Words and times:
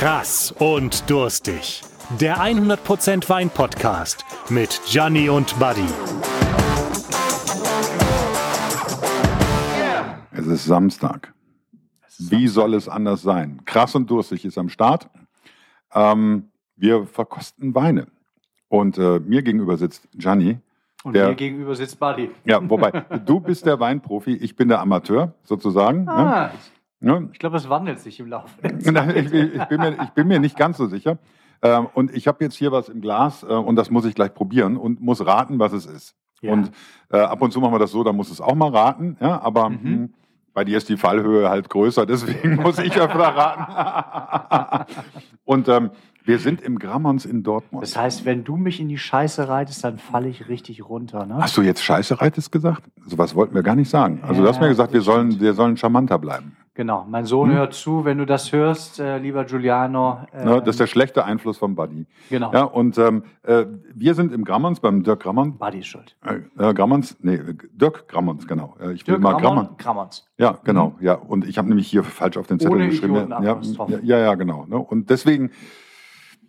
Krass 0.00 0.50
und 0.58 1.10
durstig. 1.10 1.82
Der 2.18 2.38
100% 2.38 3.28
Wein 3.28 3.50
Podcast 3.50 4.24
mit 4.48 4.80
Gianni 4.86 5.28
und 5.28 5.58
Buddy. 5.58 5.84
Es 10.32 10.46
ist 10.46 10.64
Samstag. 10.64 11.34
Wie 12.18 12.48
soll 12.48 12.72
es 12.72 12.88
anders 12.88 13.20
sein? 13.20 13.60
Krass 13.66 13.94
und 13.94 14.10
durstig 14.10 14.46
ist 14.46 14.56
am 14.56 14.70
Start. 14.70 15.10
Ähm, 15.94 16.48
wir 16.76 17.04
verkosten 17.04 17.74
Weine. 17.74 18.06
Und 18.68 18.96
äh, 18.96 19.20
mir 19.20 19.42
gegenüber 19.42 19.76
sitzt 19.76 20.08
Gianni. 20.14 20.58
Und 21.04 21.12
Der- 21.12 21.28
mir 21.28 21.34
gegenüber 21.34 21.74
sitzt 21.74 22.00
Buddy. 22.00 22.30
Ja, 22.46 22.58
wobei, 22.70 22.90
du 23.26 23.38
bist 23.38 23.66
der 23.66 23.78
Weinprofi, 23.78 24.32
ich 24.32 24.56
bin 24.56 24.68
der 24.68 24.80
Amateur, 24.80 25.34
sozusagen. 25.44 26.04
Ne? 26.04 26.10
Ah, 26.10 26.46
Ne? 26.46 26.50
Ich 27.00 27.38
glaube, 27.38 27.56
es 27.56 27.68
wandelt 27.68 27.98
sich 28.00 28.20
im 28.20 28.26
Laufe. 28.28 28.54
Nein, 28.90 29.10
ich, 29.16 29.32
ich, 29.32 29.64
bin 29.64 29.80
mir, 29.80 29.96
ich 30.02 30.10
bin 30.10 30.28
mir 30.28 30.38
nicht 30.38 30.56
ganz 30.56 30.76
so 30.76 30.86
sicher. 30.86 31.18
Ähm, 31.62 31.88
und 31.94 32.14
ich 32.14 32.26
habe 32.28 32.42
jetzt 32.44 32.54
hier 32.56 32.72
was 32.72 32.88
im 32.88 33.00
Glas 33.00 33.42
äh, 33.42 33.46
und 33.46 33.76
das 33.76 33.90
muss 33.90 34.04
ich 34.04 34.14
gleich 34.14 34.32
probieren 34.34 34.76
und 34.76 35.00
muss 35.00 35.24
raten, 35.24 35.58
was 35.58 35.72
es 35.72 35.86
ist. 35.86 36.14
Ja. 36.40 36.52
Und 36.52 36.70
äh, 37.10 37.18
ab 37.18 37.42
und 37.42 37.52
zu 37.52 37.60
machen 37.60 37.72
wir 37.74 37.78
das 37.78 37.90
so, 37.90 38.02
da 38.02 38.12
muss 38.12 38.30
es 38.30 38.40
auch 38.40 38.54
mal 38.54 38.70
raten. 38.70 39.16
Ja, 39.20 39.40
aber 39.42 39.68
Mhm. 39.70 39.78
mh, 40.02 40.08
bei 40.54 40.64
dir 40.64 40.78
ist 40.78 40.88
die 40.88 40.96
Fallhöhe 40.96 41.48
halt 41.48 41.68
größer, 41.70 42.06
deswegen 42.06 42.56
muss 42.62 42.78
ich 42.78 42.96
öfter 42.98 43.18
raten. 43.18 44.92
und 45.44 45.68
ähm, 45.68 45.90
wir 46.24 46.38
sind 46.38 46.60
im 46.60 46.78
Grammons 46.78 47.24
in 47.24 47.42
Dortmund. 47.42 47.82
Das 47.82 47.96
heißt, 47.96 48.24
wenn 48.24 48.44
du 48.44 48.56
mich 48.56 48.80
in 48.80 48.88
die 48.88 48.98
Scheiße 48.98 49.48
reitest, 49.48 49.84
dann 49.84 49.98
falle 49.98 50.28
ich 50.28 50.48
richtig 50.48 50.86
runter. 50.88 51.24
Ne? 51.26 51.38
Hast 51.40 51.56
du 51.56 51.62
jetzt 51.62 51.82
Scheiße 51.82 52.20
reites 52.20 52.50
gesagt? 52.50 52.84
Sowas 53.06 53.34
wollten 53.34 53.54
wir 53.54 53.62
gar 53.62 53.74
nicht 53.76 53.88
sagen. 53.90 54.20
Also 54.22 54.42
du 54.42 54.48
hast 54.48 54.56
Ja, 54.56 54.62
mir 54.62 54.68
gesagt, 54.68 54.92
wir 54.92 55.00
sollen, 55.02 55.40
wir 55.40 55.54
sollen 55.54 55.76
charmanter 55.76 56.18
bleiben. 56.18 56.56
Genau, 56.80 57.04
mein 57.06 57.26
Sohn 57.26 57.50
Hm? 57.50 57.56
hört 57.58 57.74
zu, 57.74 58.06
wenn 58.06 58.16
du 58.16 58.24
das 58.24 58.52
hörst, 58.52 59.00
äh, 59.00 59.18
lieber 59.18 59.44
Giuliano. 59.44 60.20
Äh, 60.32 60.46
Ne, 60.46 60.60
das 60.60 60.68
ist 60.76 60.80
der 60.80 60.86
schlechte 60.86 61.26
Einfluss 61.26 61.58
vom 61.58 61.74
Buddy. 61.74 62.06
genau, 62.30 62.50
Ja, 62.54 62.62
und 62.62 62.96
ähm, 62.96 63.22
äh, 63.42 63.66
wir 63.94 64.14
sind 64.14 64.32
im 64.32 64.44
Grammons, 64.44 64.80
beim 64.80 65.02
Dirk 65.02 65.20
Grammons. 65.24 65.58
Buddy 65.58 65.80
ist 65.80 65.88
schuld. 65.88 66.16
Äh, 66.24 66.36
äh, 66.58 66.72
Grammons, 66.72 67.18
nee, 67.20 67.34
äh, 67.34 67.54
Dirk 67.72 68.08
Grammons, 68.08 68.46
genau. 68.46 68.76
Äh, 68.80 68.94
ich 68.94 69.06
will 69.06 69.12
Dirk 69.16 69.20
mal 69.20 69.32
Grammon, 69.32 69.76
Grammons. 69.76 69.76
Grammons. 69.76 70.28
Ja, 70.38 70.58
genau, 70.64 70.94
ja. 71.02 71.16
Und 71.16 71.46
ich 71.46 71.58
habe 71.58 71.68
nämlich 71.68 71.86
hier 71.86 72.02
falsch 72.02 72.38
auf 72.38 72.46
den 72.46 72.58
Zettel 72.58 72.76
Ohne 72.76 72.88
geschrieben. 72.88 73.14
Ja, 73.28 73.42
ja, 73.42 73.98
ja, 74.02 74.18
ja, 74.18 74.34
genau. 74.36 74.64
Ne? 74.64 74.78
Und 74.78 75.10
deswegen 75.10 75.50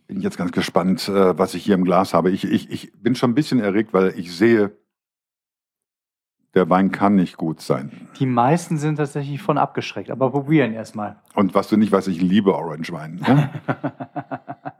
bin 0.07 0.15
ich 0.19 0.23
jetzt 0.23 0.37
ganz 0.37 0.53
gespannt, 0.53 1.09
äh, 1.09 1.37
was 1.37 1.55
ich 1.55 1.65
hier 1.65 1.75
im 1.75 1.83
Glas 1.83 2.13
habe. 2.13 2.31
Ich, 2.31 2.45
ich, 2.45 2.71
ich 2.71 2.93
bin 3.01 3.15
schon 3.15 3.31
ein 3.31 3.35
bisschen 3.35 3.59
erregt, 3.59 3.91
weil 3.93 4.13
ich 4.17 4.33
sehe, 4.33 4.71
der 6.53 6.69
Wein 6.69 6.91
kann 6.91 7.15
nicht 7.15 7.37
gut 7.37 7.61
sein. 7.61 8.09
Die 8.19 8.25
meisten 8.25 8.77
sind 8.77 8.97
tatsächlich 8.97 9.41
von 9.41 9.57
abgeschreckt, 9.57 10.11
aber 10.11 10.31
probieren 10.31 10.73
erstmal. 10.73 11.17
Und 11.33 11.55
was 11.55 11.69
du 11.69 11.77
nicht 11.77 11.91
weißt, 11.91 12.09
ich 12.09 12.21
liebe 12.21 12.53
Orange 12.53 12.91
Wein. 12.91 13.21
Ja? 13.25 13.49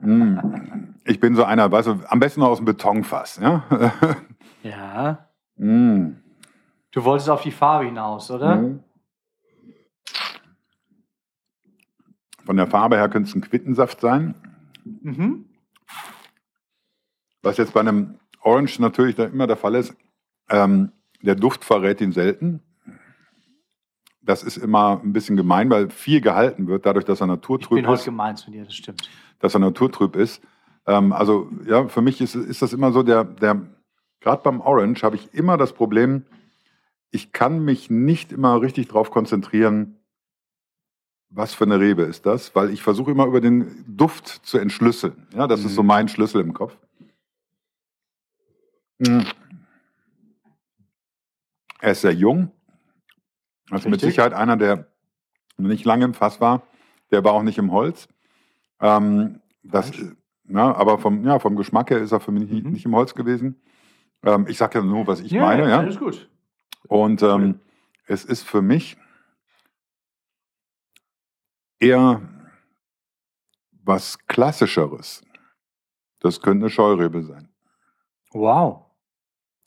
mm. 0.00 0.94
Ich 1.04 1.18
bin 1.18 1.34
so 1.34 1.44
einer, 1.44 1.72
weißt 1.72 1.88
du, 1.88 2.00
am 2.08 2.20
besten 2.20 2.40
noch 2.40 2.48
aus 2.48 2.58
dem 2.58 2.66
Betonfass. 2.66 3.38
Ja? 3.40 3.64
Ja. 4.62 5.26
mm. 5.56 6.10
Du 6.92 7.04
wolltest 7.04 7.28
auf 7.30 7.42
die 7.42 7.50
Farbe 7.50 7.86
hinaus, 7.86 8.30
oder? 8.30 8.56
Mhm. 8.56 8.84
Von 12.44 12.56
der 12.56 12.66
Farbe 12.66 12.96
her 12.96 13.08
könnte 13.08 13.28
es 13.28 13.34
ein 13.34 13.40
Quittensaft 13.40 14.00
sein. 14.00 14.34
Mhm. 14.84 15.46
Was 17.42 17.56
jetzt 17.56 17.72
bei 17.72 17.80
einem 17.80 18.18
Orange 18.42 18.78
natürlich 18.80 19.18
immer 19.18 19.46
der 19.46 19.56
Fall 19.56 19.74
ist, 19.74 19.96
ähm, 20.48 20.92
der 21.22 21.34
Duft 21.34 21.64
verrät 21.64 22.00
ihn 22.00 22.12
selten. 22.12 22.60
Das 24.20 24.42
ist 24.44 24.56
immer 24.56 25.00
ein 25.02 25.12
bisschen 25.12 25.36
gemein, 25.36 25.68
weil 25.70 25.90
viel 25.90 26.20
gehalten 26.20 26.68
wird, 26.68 26.86
dadurch, 26.86 27.04
dass 27.04 27.20
er 27.20 27.24
Ich 27.24 27.30
naturtrüb 27.30 27.78
bin 27.78 27.86
heute 27.88 28.00
ist. 28.00 28.04
gemein 28.04 28.36
zu 28.36 28.50
dir, 28.50 28.64
das 28.64 28.74
stimmt. 28.74 29.08
Dass 29.40 29.54
er 29.54 29.60
naturtrüb 29.60 30.14
ist. 30.16 30.42
Ähm, 30.86 31.12
also 31.12 31.48
ja, 31.66 31.88
für 31.88 32.02
mich 32.02 32.20
ist, 32.20 32.34
ist 32.34 32.62
das 32.62 32.72
immer 32.72 32.92
so, 32.92 33.02
der, 33.02 33.24
der 33.24 33.60
gerade 34.20 34.42
beim 34.42 34.60
Orange 34.60 35.02
habe 35.02 35.16
ich 35.16 35.32
immer 35.34 35.56
das 35.56 35.72
Problem, 35.72 36.24
ich 37.10 37.32
kann 37.32 37.64
mich 37.64 37.90
nicht 37.90 38.32
immer 38.32 38.60
richtig 38.62 38.88
darauf 38.88 39.10
konzentrieren, 39.10 39.96
was 41.28 41.54
für 41.54 41.64
eine 41.64 41.80
Rebe 41.80 42.02
ist 42.02 42.24
das, 42.26 42.54
weil 42.54 42.70
ich 42.70 42.82
versuche 42.82 43.10
immer 43.10 43.26
über 43.26 43.40
den 43.40 43.84
Duft 43.88 44.28
zu 44.28 44.58
entschlüsseln. 44.58 45.26
Ja, 45.34 45.46
das 45.46 45.64
ist 45.64 45.74
so 45.74 45.82
Mhm. 45.82 45.88
mein 45.88 46.08
Schlüssel 46.08 46.40
im 46.42 46.52
Kopf. 46.52 46.76
Mhm. 48.98 49.24
Er 51.82 51.92
ist 51.92 52.02
sehr 52.02 52.12
jung. 52.14 52.52
Also 53.70 53.88
mit 53.88 53.96
Richtig. 53.96 54.10
Sicherheit 54.10 54.34
einer, 54.34 54.56
der 54.56 54.86
nicht 55.56 55.84
lange 55.84 56.04
im 56.04 56.14
Fass 56.14 56.40
war. 56.40 56.62
Der 57.10 57.24
war 57.24 57.32
auch 57.32 57.42
nicht 57.42 57.58
im 57.58 57.72
Holz. 57.72 58.06
Ähm, 58.80 59.40
das, 59.64 59.90
Falsch. 59.90 60.12
ja, 60.44 60.74
aber 60.76 60.98
vom, 60.98 61.24
ja, 61.24 61.40
vom 61.40 61.56
Geschmack 61.56 61.90
her 61.90 61.98
ist 61.98 62.12
er 62.12 62.20
für 62.20 62.30
mich 62.30 62.48
nicht, 62.48 62.64
Mhm. 62.64 62.70
nicht 62.70 62.84
im 62.84 62.94
Holz 62.94 63.14
gewesen. 63.16 63.60
Ähm, 64.22 64.46
ich 64.48 64.58
sage 64.58 64.78
ja 64.78 64.84
nur, 64.84 65.08
was 65.08 65.20
ich 65.20 65.32
meine. 65.32 65.68
Ja? 65.68 65.78
alles 65.80 65.98
gut. 65.98 66.30
Und 66.86 67.20
ähm, 67.22 67.58
es 68.06 68.24
ist 68.24 68.44
für 68.44 68.62
mich 68.62 68.96
eher 71.80 72.22
was 73.72 74.24
Klassischeres. 74.28 75.24
Das 76.20 76.40
könnte 76.40 76.66
eine 76.66 76.70
Scheurebe 76.70 77.24
sein. 77.24 77.48
Wow. 78.30 78.86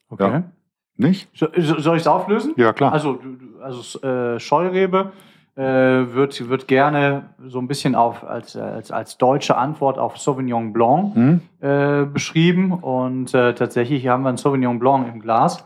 Okay. 0.08 0.32
Ja. 0.32 0.52
Nicht? 0.98 1.30
So, 1.34 1.48
so, 1.58 1.80
soll 1.80 1.98
ich 1.98 2.04
es 2.04 2.08
auflösen? 2.08 2.54
Ja, 2.58 2.74
klar. 2.74 2.94
Also, 2.94 3.20
also 3.62 4.00
äh, 4.02 4.40
Scheurebe 4.40 5.12
äh, 5.56 5.62
wird, 5.62 6.50
wird 6.50 6.68
gerne 6.68 7.30
so 7.46 7.60
ein 7.60 7.68
bisschen 7.68 7.96
auf, 7.96 8.24
als, 8.24 8.56
als, 8.56 8.92
als 8.92 9.18
deutsche 9.18 9.58
Antwort 9.58 9.98
auf 9.98 10.18
Sauvignon 10.18 10.74
Blanc 10.74 11.16
hm? 11.16 11.42
äh, 11.60 12.06
beschrieben. 12.06 12.72
Und 12.74 13.34
äh, 13.34 13.54
tatsächlich 13.54 14.08
haben 14.08 14.24
wir 14.24 14.30
einen 14.30 14.38
Sauvignon 14.38 14.80
Blanc 14.80 15.08
im 15.14 15.22
Glas. 15.22 15.66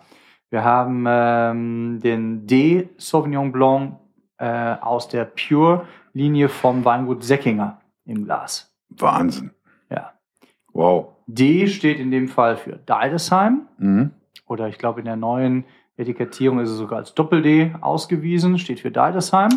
Wir 0.50 0.64
haben 0.64 1.06
ähm, 1.08 2.00
den 2.02 2.48
D 2.48 2.90
Sauvignon 2.98 3.52
Blanc 3.52 4.00
äh, 4.38 4.76
aus 4.82 5.08
der 5.08 5.26
Pure-Linie 5.26 6.50
vom 6.50 6.86
Weingut 6.86 7.24
Säckinger 7.24 7.82
im 8.06 8.26
Glas. 8.26 8.72
Wahnsinn. 8.90 9.52
Ja. 9.92 10.14
Wow. 10.74 11.10
D 11.28 11.68
steht 11.68 12.00
in 12.00 12.10
dem 12.10 12.28
Fall 12.28 12.58
für 12.58 12.78
Deidesheim. 12.78 13.68
Mhm. 13.78 14.12
Oder 14.50 14.68
ich 14.68 14.78
glaube 14.78 15.00
in 15.00 15.06
der 15.06 15.16
neuen 15.16 15.64
Etikettierung 15.96 16.60
ist 16.60 16.70
es 16.70 16.78
sogar 16.78 17.00
als 17.00 17.14
Doppel-D 17.14 17.76
ausgewiesen, 17.82 18.58
steht 18.58 18.80
für 18.82 18.92
Deidesheim. 18.92 19.52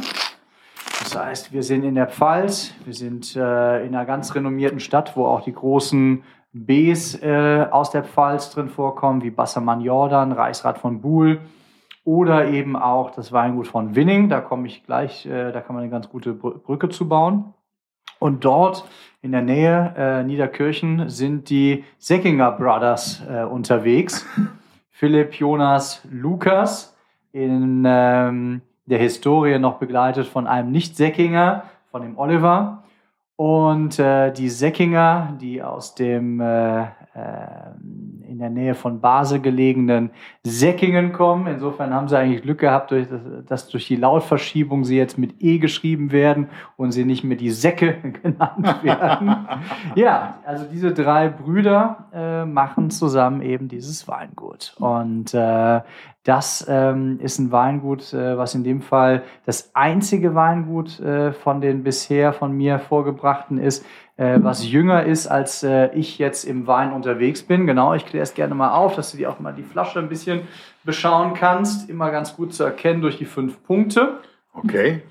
Das 1.01 1.17
heißt, 1.17 1.53
wir 1.53 1.63
sind 1.63 1.83
in 1.83 1.97
der 1.97 2.07
Pfalz, 2.07 2.73
wir 2.85 2.95
sind 2.95 3.35
äh, 3.35 3.85
in 3.85 3.95
einer 3.95 4.05
ganz 4.05 4.35
renommierten 4.35 4.79
Stadt, 4.79 5.17
wo 5.17 5.27
auch 5.27 5.43
die 5.43 5.53
großen 5.53 6.23
Bs 6.53 7.23
äh, 7.23 7.67
aus 7.71 7.91
der 7.91 8.05
Pfalz 8.05 8.51
drin 8.51 8.69
vorkommen, 8.69 9.23
wie 9.23 9.31
Bassermann 9.31 9.81
Jordan, 9.81 10.33
Reichsrat 10.33 10.79
von 10.79 11.01
Buhl 11.01 11.41
oder 12.05 12.49
eben 12.49 12.77
auch 12.77 13.11
das 13.11 13.33
Weingut 13.33 13.69
von 13.69 13.95
Winning. 13.97 14.29
Da 14.29 14.41
komme 14.41 14.67
ich 14.67 14.85
gleich, 14.85 15.27
äh, 15.27 15.53
da 15.53 15.61
kann 15.61 15.75
man 15.75 15.83
eine 15.83 15.91
ganz 15.91 16.09
gute 16.09 16.35
Br- 16.35 16.59
Brücke 16.59 16.89
zu 16.89 17.09
bauen. 17.09 17.55
Und 18.19 18.45
dort 18.45 18.85
in 19.23 19.33
der 19.33 19.43
Nähe 19.43 19.95
äh, 19.97 20.23
Niederkirchen 20.23 21.09
sind 21.09 21.51
die 21.51 21.85
Säckinger 21.99 22.53
Brothers 22.53 23.23
äh, 23.29 23.45
unterwegs. 23.45 24.27
Philipp, 25.03 25.35
Jonas, 25.35 26.01
Lukas 26.13 26.97
in 27.33 27.83
ähm, 27.85 28.61
der 28.87 29.01
Historie 29.01 29.59
noch 29.59 29.81
begleitet 29.81 30.29
von 30.29 30.47
einem 30.47 30.71
Nicht-Säckinger, 30.71 31.65
von 31.91 32.03
dem 32.03 32.17
Oliver. 32.17 32.85
Und 33.37 33.99
äh, 33.99 34.33
die 34.33 34.49
Säckinger, 34.49 35.37
die 35.41 35.63
aus 35.63 35.95
dem 35.95 36.41
äh, 36.41 36.83
äh, 36.83 36.89
in 38.27 38.39
der 38.39 38.49
Nähe 38.49 38.75
von 38.75 39.03
Basel 39.03 39.39
gelegenen 39.41 40.11
Säckingen 40.43 41.13
kommen. 41.13 41.47
Insofern 41.47 41.93
haben 41.93 42.09
sie 42.09 42.17
eigentlich 42.19 42.41
Glück 42.41 42.61
gehabt, 42.61 42.95
dass 43.47 43.69
durch 43.69 43.87
die 43.87 43.97
Lautverschiebung 43.97 44.85
sie 44.85 44.97
jetzt 44.97 45.19
mit 45.19 45.43
E 45.43 45.59
geschrieben 45.59 46.13
werden 46.13 46.49
und 46.79 46.93
sie 46.93 47.05
nicht 47.05 47.25
mehr 47.25 47.37
die 47.37 47.51
Säcke 47.51 47.93
genannt 48.23 48.83
werden. 48.83 49.47
ja, 49.95 50.39
also 50.47 50.65
diese 50.73 50.95
drei 50.95 51.29
Brüder 51.29 52.07
äh, 52.15 52.45
machen 52.47 52.91
zusammen 52.91 53.43
eben 53.43 53.69
dieses 53.69 54.09
Weingut. 54.09 54.75
Und 54.79 55.35
äh, 55.35 55.83
das 56.25 56.65
ähm, 56.69 57.19
ist 57.21 57.39
ein 57.39 57.51
Weingut, 57.51 58.13
äh, 58.13 58.39
was 58.39 58.55
in 58.55 58.63
dem 58.63 58.81
Fall 58.81 59.25
das 59.45 59.75
einzige 59.75 60.37
Weingut 60.37 61.01
äh, 61.01 61.33
von 61.33 61.61
den 61.61 61.83
bisher 61.83 62.33
von 62.33 62.53
mir 62.53 62.79
vorgebrachten 62.79 63.59
ist, 63.59 63.85
äh, 64.17 64.39
was 64.41 64.69
jünger 64.69 65.05
ist, 65.05 65.27
als 65.27 65.65
äh, 65.65 65.93
ich 65.95 66.19
jetzt 66.19 66.45
im 66.45 66.69
Wein 66.69 66.93
unterwegs 66.93 67.43
bin. 67.43 67.67
Genau, 67.67 67.95
ich 67.95 68.07
kläre 68.07 68.23
es 68.23 68.35
gerne 68.35 68.55
mal 68.55 68.71
auf, 68.71 68.95
dass 68.95 69.11
du 69.11 69.17
dir 69.17 69.31
auch 69.31 69.41
mal 69.41 69.53
die 69.53 69.65
Flasche 69.65 69.99
ein 69.99 70.09
bisschen 70.09 70.43
beschauen 70.85 71.35
kannst. 71.35 71.91
Immer 71.91 72.13
ganz 72.13 72.37
gut 72.37 72.55
zu 72.55 72.63
erkennen 72.63 73.03
durch 73.03 73.19
die 73.19 73.25
fünf 73.25 73.61
Punkte. 73.65 74.21
Okay. 74.53 75.03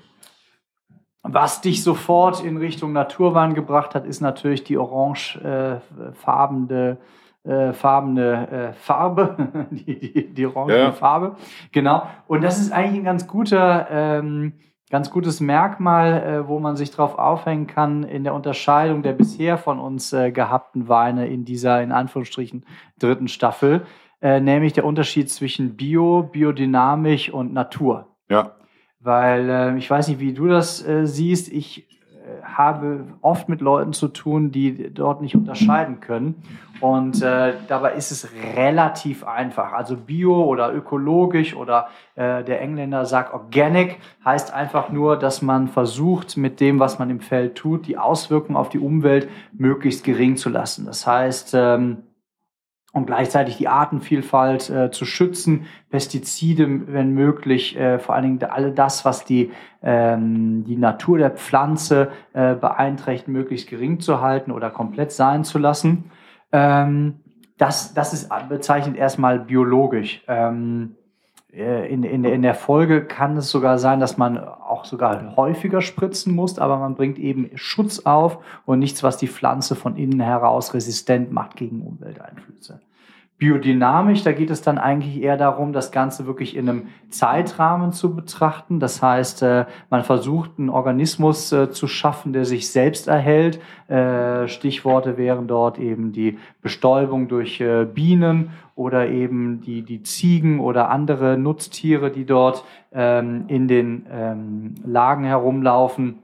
Was 1.22 1.60
dich 1.60 1.82
sofort 1.82 2.42
in 2.42 2.56
Richtung 2.56 2.92
Naturwein 2.92 3.52
gebracht 3.54 3.94
hat, 3.94 4.06
ist 4.06 4.20
natürlich 4.20 4.64
die 4.64 4.78
orangefarbene 4.78 6.90
äh, 6.90 6.96
farbene 7.44 8.50
äh, 8.50 8.72
Farbe, 8.72 9.66
die, 9.70 9.98
die, 9.98 10.34
die 10.34 10.46
orange 10.46 10.76
Ja. 10.76 10.92
Farbe. 10.92 11.36
Genau. 11.72 12.06
Und 12.26 12.42
das 12.42 12.60
ist 12.60 12.72
eigentlich 12.72 13.00
ein 13.00 13.04
ganz 13.04 13.26
guter, 13.26 13.88
ähm, 13.90 14.52
ganz 14.90 15.10
gutes 15.10 15.40
Merkmal, 15.40 16.22
äh, 16.22 16.48
wo 16.48 16.58
man 16.60 16.76
sich 16.76 16.90
drauf 16.90 17.18
aufhängen 17.18 17.66
kann 17.66 18.04
in 18.04 18.24
der 18.24 18.34
Unterscheidung 18.34 19.02
der 19.02 19.14
bisher 19.14 19.58
von 19.58 19.80
uns 19.80 20.12
äh, 20.12 20.30
gehabten 20.30 20.86
Weine 20.88 21.26
in 21.28 21.44
dieser, 21.44 21.82
in 21.82 21.92
Anführungsstrichen, 21.92 22.64
dritten 22.98 23.26
Staffel, 23.28 23.86
äh, 24.20 24.38
nämlich 24.40 24.74
der 24.74 24.84
Unterschied 24.84 25.30
zwischen 25.30 25.76
Bio, 25.76 26.22
Biodynamik 26.22 27.30
und 27.32 27.52
Natur. 27.52 28.06
Ja. 28.28 28.52
Weil 29.00 29.50
äh, 29.50 29.76
ich 29.78 29.90
weiß 29.90 30.08
nicht, 30.08 30.20
wie 30.20 30.32
du 30.32 30.46
das 30.46 30.86
äh, 30.86 31.06
siehst. 31.06 31.50
Ich 31.50 31.88
habe 32.42 33.04
oft 33.20 33.48
mit 33.48 33.60
Leuten 33.60 33.92
zu 33.92 34.08
tun, 34.08 34.50
die 34.52 34.92
dort 34.92 35.20
nicht 35.20 35.34
unterscheiden 35.34 36.00
können. 36.00 36.42
Und 36.80 37.22
äh, 37.22 37.54
dabei 37.68 37.94
ist 37.94 38.10
es 38.10 38.28
relativ 38.56 39.24
einfach. 39.24 39.72
Also 39.72 39.96
bio 39.96 40.44
oder 40.44 40.74
ökologisch 40.74 41.54
oder 41.54 41.88
äh, 42.16 42.42
der 42.42 42.60
Engländer 42.60 43.06
sagt 43.06 43.32
organic 43.32 43.98
heißt 44.24 44.52
einfach 44.52 44.90
nur, 44.90 45.16
dass 45.16 45.42
man 45.42 45.68
versucht, 45.68 46.36
mit 46.36 46.60
dem, 46.60 46.80
was 46.80 46.98
man 46.98 47.08
im 47.10 47.20
Feld 47.20 47.54
tut, 47.54 47.86
die 47.86 47.98
Auswirkungen 47.98 48.56
auf 48.56 48.68
die 48.68 48.80
Umwelt 48.80 49.28
möglichst 49.52 50.02
gering 50.02 50.36
zu 50.36 50.48
lassen. 50.48 50.86
Das 50.86 51.06
heißt, 51.06 51.52
ähm, 51.54 51.98
und 52.92 53.06
gleichzeitig 53.06 53.56
die 53.56 53.68
Artenvielfalt 53.68 54.68
äh, 54.68 54.90
zu 54.90 55.06
schützen, 55.06 55.66
Pestizide, 55.90 56.68
wenn 56.88 57.12
möglich, 57.14 57.76
äh, 57.76 57.98
vor 57.98 58.14
allen 58.14 58.38
Dingen 58.38 58.50
alle 58.50 58.72
das, 58.72 59.04
was 59.04 59.24
die, 59.24 59.50
ähm, 59.82 60.64
die 60.64 60.76
Natur 60.76 61.18
der 61.18 61.30
Pflanze 61.30 62.10
äh, 62.34 62.54
beeinträchtigt, 62.54 63.28
möglichst 63.28 63.68
gering 63.68 64.00
zu 64.00 64.20
halten 64.20 64.50
oder 64.50 64.70
komplett 64.70 65.12
sein 65.12 65.44
zu 65.44 65.58
lassen. 65.58 66.10
Ähm, 66.52 67.20
das, 67.56 67.94
das 67.94 68.12
ist 68.12 68.30
bezeichnet 68.48 68.96
erstmal 68.96 69.38
biologisch. 69.38 70.22
Ähm, 70.28 70.96
äh, 71.52 71.90
in, 71.92 72.02
in, 72.02 72.24
in 72.24 72.42
der 72.42 72.54
Folge 72.54 73.04
kann 73.04 73.36
es 73.36 73.50
sogar 73.50 73.78
sein, 73.78 74.00
dass 74.00 74.18
man 74.18 74.36
sogar 74.84 75.36
häufiger 75.36 75.80
spritzen 75.80 76.34
muss, 76.34 76.58
aber 76.58 76.78
man 76.78 76.94
bringt 76.94 77.18
eben 77.18 77.50
Schutz 77.54 78.00
auf 78.00 78.38
und 78.66 78.78
nichts, 78.78 79.02
was 79.02 79.16
die 79.16 79.28
Pflanze 79.28 79.74
von 79.74 79.96
innen 79.96 80.20
heraus 80.20 80.74
resistent 80.74 81.32
macht 81.32 81.56
gegen 81.56 81.82
Umwelteinflüsse. 81.82 82.80
Biodynamisch, 83.42 84.22
da 84.22 84.30
geht 84.30 84.50
es 84.50 84.62
dann 84.62 84.78
eigentlich 84.78 85.20
eher 85.20 85.36
darum, 85.36 85.72
das 85.72 85.90
Ganze 85.90 86.28
wirklich 86.28 86.56
in 86.56 86.68
einem 86.68 86.86
Zeitrahmen 87.08 87.90
zu 87.90 88.14
betrachten. 88.14 88.78
Das 88.78 89.02
heißt, 89.02 89.42
äh, 89.42 89.64
man 89.90 90.04
versucht, 90.04 90.52
einen 90.60 90.68
Organismus 90.68 91.50
äh, 91.50 91.68
zu 91.68 91.88
schaffen, 91.88 92.32
der 92.32 92.44
sich 92.44 92.70
selbst 92.70 93.08
erhält. 93.08 93.60
Äh, 93.88 94.46
Stichworte 94.46 95.16
wären 95.16 95.48
dort 95.48 95.80
eben 95.80 96.12
die 96.12 96.38
Bestäubung 96.60 97.26
durch 97.26 97.60
Bienen 97.92 98.50
oder 98.76 99.08
eben 99.08 99.60
die, 99.60 99.82
die 99.82 100.04
Ziegen 100.04 100.60
oder 100.60 100.90
andere 100.90 101.36
Nutztiere, 101.36 102.12
die 102.12 102.24
dort 102.24 102.64
ähm, 102.92 103.46
in 103.48 103.66
den 103.66 104.06
ähm, 104.08 104.74
Lagen 104.84 105.24
herumlaufen 105.24 106.21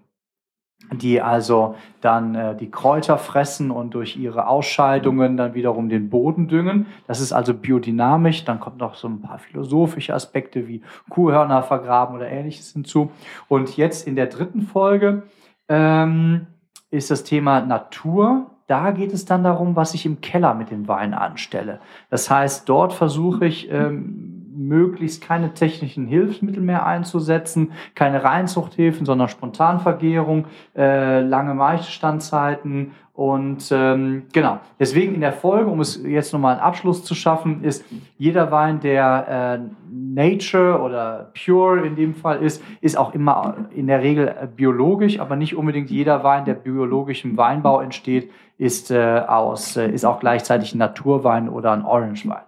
die 0.92 1.20
also 1.20 1.74
dann 2.00 2.34
äh, 2.34 2.56
die 2.56 2.70
Kräuter 2.70 3.18
fressen 3.18 3.70
und 3.70 3.94
durch 3.94 4.16
ihre 4.16 4.46
Ausscheidungen 4.46 5.36
dann 5.36 5.54
wiederum 5.54 5.88
den 5.88 6.08
Boden 6.08 6.48
düngen. 6.48 6.86
Das 7.06 7.20
ist 7.20 7.32
also 7.32 7.52
biodynamisch. 7.52 8.44
Dann 8.44 8.60
kommt 8.60 8.78
noch 8.78 8.94
so 8.94 9.08
ein 9.08 9.20
paar 9.20 9.38
philosophische 9.38 10.14
Aspekte 10.14 10.66
wie 10.68 10.82
Kuhhörner 11.10 11.62
vergraben 11.62 12.16
oder 12.16 12.28
ähnliches 12.28 12.72
hinzu. 12.72 13.10
Und 13.48 13.76
jetzt 13.76 14.06
in 14.06 14.16
der 14.16 14.26
dritten 14.26 14.62
Folge 14.62 15.24
ähm, 15.68 16.46
ist 16.90 17.10
das 17.10 17.24
Thema 17.24 17.60
Natur. 17.60 18.50
Da 18.66 18.90
geht 18.90 19.12
es 19.12 19.24
dann 19.24 19.44
darum, 19.44 19.76
was 19.76 19.94
ich 19.94 20.06
im 20.06 20.20
Keller 20.20 20.54
mit 20.54 20.70
dem 20.70 20.88
Wein 20.88 21.12
anstelle. 21.12 21.80
Das 22.10 22.30
heißt, 22.30 22.68
dort 22.68 22.92
versuche 22.92 23.46
ich 23.46 23.70
ähm, 23.70 24.37
möglichst 24.58 25.22
keine 25.22 25.54
technischen 25.54 26.06
Hilfsmittel 26.06 26.62
mehr 26.62 26.84
einzusetzen, 26.84 27.72
keine 27.94 28.24
Reinzuchthilfen, 28.24 29.06
sondern 29.06 29.28
Spontanvergärung, 29.28 30.46
äh, 30.76 31.20
lange 31.20 31.54
Maischestandzeiten 31.54 32.92
und 33.18 33.72
ähm, 33.72 34.26
genau. 34.32 34.60
Deswegen 34.78 35.12
in 35.12 35.20
der 35.20 35.32
Folge, 35.32 35.68
um 35.68 35.80
es 35.80 36.00
jetzt 36.04 36.32
nochmal 36.32 36.52
einen 36.52 36.62
Abschluss 36.62 37.02
zu 37.02 37.16
schaffen, 37.16 37.64
ist 37.64 37.84
jeder 38.16 38.52
Wein, 38.52 38.78
der 38.78 39.58
äh, 39.58 39.88
Nature 39.90 40.80
oder 40.80 41.32
Pure 41.34 41.84
in 41.84 41.96
dem 41.96 42.14
Fall 42.14 42.40
ist, 42.44 42.62
ist 42.80 42.96
auch 42.96 43.14
immer 43.14 43.66
in 43.74 43.88
der 43.88 44.02
Regel 44.02 44.28
äh, 44.28 44.46
biologisch, 44.46 45.18
aber 45.18 45.34
nicht 45.34 45.56
unbedingt 45.56 45.90
jeder 45.90 46.22
Wein, 46.22 46.44
der 46.44 46.54
biologisch 46.54 47.24
im 47.24 47.36
Weinbau 47.36 47.80
entsteht, 47.80 48.30
ist, 48.56 48.92
äh, 48.92 49.24
aus, 49.26 49.76
äh, 49.76 49.90
ist 49.90 50.04
auch 50.04 50.20
gleichzeitig 50.20 50.72
ein 50.76 50.78
Naturwein 50.78 51.48
oder 51.48 51.72
ein 51.72 51.84
Orangewein. 51.84 52.47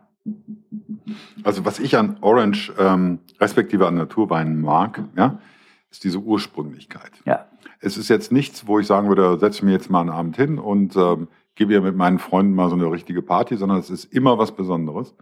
Also 1.43 1.65
was 1.65 1.79
ich 1.79 1.97
an 1.97 2.17
Orange 2.21 2.73
ähm, 2.79 3.21
respektive 3.41 3.87
an 3.87 3.95
Naturweinen 3.95 4.61
mag, 4.61 5.05
ja, 5.17 5.39
ist 5.91 6.05
diese 6.05 6.19
Ursprünglichkeit. 6.19 7.11
Ja. 7.25 7.47
Es 7.81 7.97
ist 7.97 8.09
jetzt 8.09 8.31
nichts, 8.31 8.67
wo 8.67 8.79
ich 8.79 8.87
sagen 8.87 9.09
würde, 9.09 9.39
setze 9.39 9.65
mir 9.65 9.73
jetzt 9.73 9.91
mal 9.91 10.01
einen 10.01 10.11
Abend 10.11 10.37
hin 10.37 10.59
und 10.59 10.97
ähm, 10.97 11.29
gebe 11.55 11.73
ja 11.73 11.81
mit 11.81 11.97
meinen 11.97 12.19
Freunden 12.19 12.55
mal 12.55 12.69
so 12.69 12.77
eine 12.77 12.91
richtige 12.91 13.23
Party, 13.23 13.57
sondern 13.57 13.79
es 13.79 13.91
ist 13.91 14.05
immer 14.13 14.39
was 14.39 14.53
Besonderes. 14.53 15.15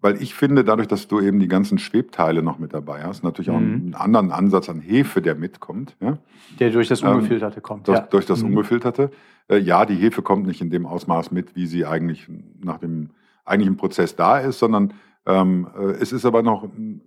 Weil 0.00 0.22
ich 0.22 0.34
finde, 0.34 0.62
dadurch, 0.62 0.86
dass 0.86 1.08
du 1.08 1.20
eben 1.20 1.40
die 1.40 1.48
ganzen 1.48 1.78
Schwebteile 1.78 2.42
noch 2.42 2.58
mit 2.58 2.72
dabei 2.72 3.02
hast, 3.02 3.24
natürlich 3.24 3.50
auch 3.50 3.58
mhm. 3.58 3.74
einen 3.74 3.94
anderen 3.94 4.30
Ansatz 4.30 4.68
an 4.68 4.80
Hefe, 4.80 5.20
der 5.20 5.34
mitkommt. 5.34 5.96
Ja? 6.00 6.18
Der 6.60 6.70
durch 6.70 6.86
das 6.86 7.02
ähm, 7.02 7.08
Ungefilterte 7.08 7.56
ähm, 7.56 7.62
kommt. 7.62 7.88
Das, 7.88 7.98
ja. 7.98 8.06
Durch 8.06 8.24
das 8.24 8.42
mhm. 8.42 8.50
Ungefilterte. 8.50 9.10
Äh, 9.48 9.58
ja, 9.58 9.84
die 9.84 9.96
Hefe 9.96 10.22
kommt 10.22 10.46
nicht 10.46 10.60
in 10.60 10.70
dem 10.70 10.86
Ausmaß 10.86 11.32
mit, 11.32 11.56
wie 11.56 11.66
sie 11.66 11.84
eigentlich 11.84 12.28
nach 12.62 12.78
dem 12.78 13.10
eigentlichen 13.48 13.76
Prozess 13.76 14.16
da 14.16 14.38
ist, 14.38 14.58
sondern 14.58 14.94
ähm, 15.26 15.68
äh, 15.78 15.92
es 16.00 16.12
ist 16.12 16.24
aber 16.24 16.42
noch 16.42 16.64
ein 16.64 17.00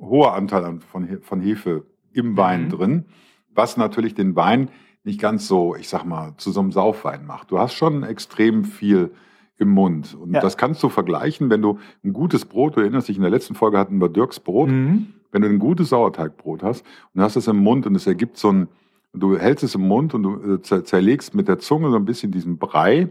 hoher 0.00 0.34
Anteil 0.34 0.78
von, 0.90 1.20
von 1.22 1.40
Hefe 1.40 1.84
im 2.12 2.36
Wein 2.36 2.64
mhm. 2.64 2.68
drin, 2.70 3.04
was 3.54 3.76
natürlich 3.76 4.14
den 4.14 4.36
Wein 4.36 4.70
nicht 5.04 5.20
ganz 5.20 5.46
so, 5.46 5.76
ich 5.76 5.88
sag 5.88 6.04
mal, 6.04 6.34
zu 6.36 6.50
so 6.50 6.60
einem 6.60 6.72
Saufwein 6.72 7.26
macht. 7.26 7.50
Du 7.50 7.58
hast 7.58 7.74
schon 7.74 8.02
extrem 8.02 8.64
viel 8.64 9.12
im 9.58 9.68
Mund. 9.68 10.14
Und 10.14 10.34
ja. 10.34 10.40
das 10.40 10.56
kannst 10.56 10.82
du 10.82 10.88
vergleichen, 10.88 11.48
wenn 11.48 11.62
du 11.62 11.78
ein 12.04 12.12
gutes 12.12 12.44
Brot, 12.44 12.76
du 12.76 12.80
erinnerst 12.80 13.08
dich, 13.08 13.16
in 13.16 13.22
der 13.22 13.30
letzten 13.30 13.54
Folge 13.54 13.78
hatten 13.78 14.00
wir 14.00 14.08
Dirks 14.08 14.40
Brot, 14.40 14.68
mhm. 14.68 15.14
wenn 15.32 15.42
du 15.42 15.48
ein 15.48 15.58
gutes 15.58 15.90
Sauerteigbrot 15.90 16.62
hast 16.62 16.84
und 17.14 17.22
hast 17.22 17.36
es 17.36 17.46
im 17.46 17.58
Mund 17.58 17.86
und 17.86 17.94
es 17.94 18.06
ergibt 18.06 18.36
so 18.36 18.52
ein, 18.52 18.68
du 19.14 19.38
hältst 19.38 19.64
es 19.64 19.74
im 19.74 19.86
Mund 19.86 20.12
und 20.12 20.22
du 20.24 20.54
äh, 20.54 20.60
zerlegst 20.60 21.34
mit 21.34 21.48
der 21.48 21.58
Zunge 21.58 21.90
so 21.90 21.96
ein 21.96 22.04
bisschen 22.04 22.32
diesen 22.32 22.58
Brei 22.58 23.08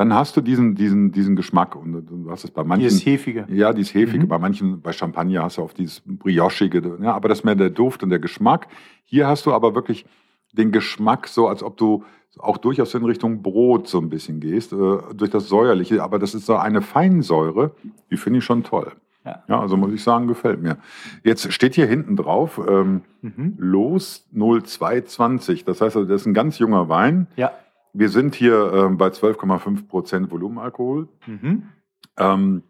dann 0.00 0.14
hast 0.14 0.34
du 0.34 0.40
diesen, 0.40 0.74
diesen, 0.76 1.12
diesen 1.12 1.36
Geschmack. 1.36 1.76
Und 1.76 1.92
du 2.06 2.30
hast 2.30 2.44
es 2.44 2.50
bei 2.50 2.64
manchen. 2.64 2.84
Dieses 2.84 3.04
Hefige. 3.04 3.46
Ja, 3.50 3.74
dieses 3.74 3.92
Hefige. 3.92 4.24
Mhm. 4.24 4.28
Bei 4.28 4.38
manchen, 4.38 4.80
bei 4.80 4.94
Champagner 4.94 5.42
hast 5.42 5.58
du 5.58 5.62
auf 5.62 5.74
dieses 5.74 6.00
Briochige. 6.06 6.96
Ja, 7.02 7.12
aber 7.12 7.28
das 7.28 7.40
ist 7.40 7.44
mehr 7.44 7.54
der 7.54 7.68
Duft 7.68 8.02
und 8.02 8.08
der 8.08 8.18
Geschmack. 8.18 8.68
Hier 9.04 9.26
hast 9.26 9.44
du 9.44 9.52
aber 9.52 9.74
wirklich 9.74 10.06
den 10.52 10.72
Geschmack 10.72 11.28
so, 11.28 11.48
als 11.48 11.62
ob 11.62 11.76
du 11.76 12.02
auch 12.38 12.56
durchaus 12.56 12.94
in 12.94 13.04
Richtung 13.04 13.42
Brot 13.42 13.88
so 13.88 13.98
ein 13.98 14.08
bisschen 14.08 14.40
gehst, 14.40 14.72
äh, 14.72 14.76
durch 15.14 15.30
das 15.30 15.48
Säuerliche. 15.48 16.02
Aber 16.02 16.18
das 16.18 16.34
ist 16.34 16.46
so 16.46 16.56
eine 16.56 16.80
Feinsäure, 16.80 17.72
die 18.10 18.16
finde 18.16 18.38
ich 18.38 18.44
schon 18.46 18.64
toll. 18.64 18.92
Ja. 19.26 19.44
ja. 19.48 19.60
also 19.60 19.76
muss 19.76 19.92
ich 19.92 20.02
sagen, 20.02 20.28
gefällt 20.28 20.62
mir. 20.62 20.78
Jetzt 21.24 21.52
steht 21.52 21.74
hier 21.74 21.86
hinten 21.86 22.16
drauf, 22.16 22.58
ähm, 22.66 23.02
mhm. 23.20 23.52
Los 23.58 24.26
0220. 24.32 25.66
Das 25.66 25.82
heißt 25.82 25.94
also, 25.94 26.08
das 26.08 26.22
ist 26.22 26.26
ein 26.26 26.32
ganz 26.32 26.58
junger 26.58 26.88
Wein. 26.88 27.26
Ja. 27.36 27.52
Wir 27.92 28.08
sind 28.08 28.34
hier 28.34 28.72
ähm, 28.72 28.96
bei 28.98 29.08
12,5 29.08 29.88
Prozent 29.88 30.30
Volumenalkohol. 30.30 31.08
Mhm. 31.26 31.68
Ähm, 32.16 32.62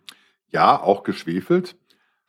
ja, 0.49 0.81
auch 0.81 1.03
geschwefelt. 1.03 1.77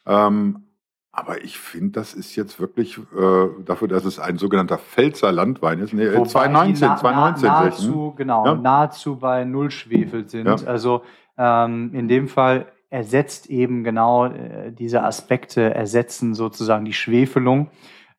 Ähm, 0.06 0.66
aber 1.14 1.44
ich 1.44 1.58
finde, 1.58 1.92
das 1.92 2.14
ist 2.14 2.36
jetzt 2.36 2.60
wirklich 2.60 2.98
äh, 2.98 3.48
dafür, 3.66 3.90
dass 3.90 4.06
es 4.06 4.18
ein 4.18 4.38
sogenannter 4.38 4.78
Pfälzer 4.78 5.32
Landwein 5.32 5.80
ist. 5.80 5.94
Nee, 5.94 6.10
2019, 6.10 6.88
na, 6.88 6.96
2019. 6.96 7.48
Na, 7.48 7.60
nahezu, 7.60 8.14
genau, 8.16 8.46
ja? 8.46 8.56
nahezu 8.56 9.18
bei 9.18 9.44
Null 9.44 9.72
Schwefel 9.72 10.30
sind. 10.30 10.48
Ja. 10.48 10.56
Also 10.66 11.02
ähm, 11.38 11.94
in 11.94 12.08
dem 12.08 12.30
Fall 12.30 12.68
ersetzt 12.90 13.50
eben 13.50 13.84
genau 13.84 14.28
äh, 14.28 14.72
diese 14.72 15.04
Aspekte, 15.04 15.74
ersetzen 15.74 16.34
sozusagen 16.34 16.86
die 16.86 16.94
Schwefelung 16.94 17.70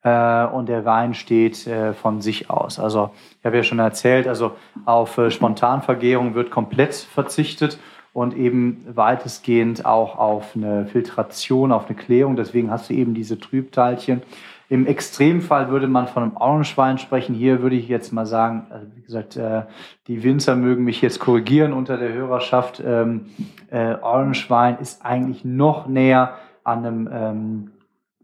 äh, 0.02 0.44
und 0.46 0.68
der 0.68 0.84
Wein 0.84 1.14
steht 1.14 1.66
äh, 1.66 1.92
von 1.92 2.20
sich 2.20 2.50
aus. 2.50 2.78
Also 2.78 3.10
ich 3.38 3.44
habe 3.44 3.56
ja 3.56 3.62
schon 3.62 3.78
erzählt, 3.78 4.26
also 4.26 4.52
auf 4.84 5.18
äh, 5.18 5.30
Spontanvergärung 5.30 6.34
wird 6.34 6.50
komplett 6.50 6.94
verzichtet 6.94 7.78
und 8.12 8.36
eben 8.36 8.84
weitestgehend 8.88 9.86
auch 9.86 10.18
auf 10.18 10.54
eine 10.54 10.86
Filtration, 10.86 11.72
auf 11.72 11.86
eine 11.86 11.96
Klärung. 11.96 12.36
Deswegen 12.36 12.70
hast 12.70 12.90
du 12.90 12.94
eben 12.94 13.14
diese 13.14 13.38
Trübteilchen. 13.38 14.22
Im 14.68 14.86
Extremfall 14.86 15.68
würde 15.68 15.86
man 15.86 16.08
von 16.08 16.22
einem 16.22 16.36
Orangewein 16.36 16.96
sprechen. 16.96 17.34
Hier 17.34 17.60
würde 17.60 17.76
ich 17.76 17.88
jetzt 17.88 18.10
mal 18.10 18.24
sagen, 18.24 18.66
also 18.70 18.86
wie 18.94 19.02
gesagt, 19.02 19.36
äh, 19.36 19.62
die 20.06 20.22
Winzer 20.22 20.56
mögen 20.56 20.84
mich 20.84 21.02
jetzt 21.02 21.20
korrigieren 21.20 21.74
unter 21.74 21.98
der 21.98 22.12
Hörerschaft. 22.12 22.82
Ähm, 22.84 23.26
äh, 23.70 23.96
Orangewein 24.00 24.78
ist 24.78 25.04
eigentlich 25.04 25.44
noch 25.44 25.86
näher 25.86 26.36
an 26.64 26.78
einem 26.78 27.10
ähm, 27.12 27.70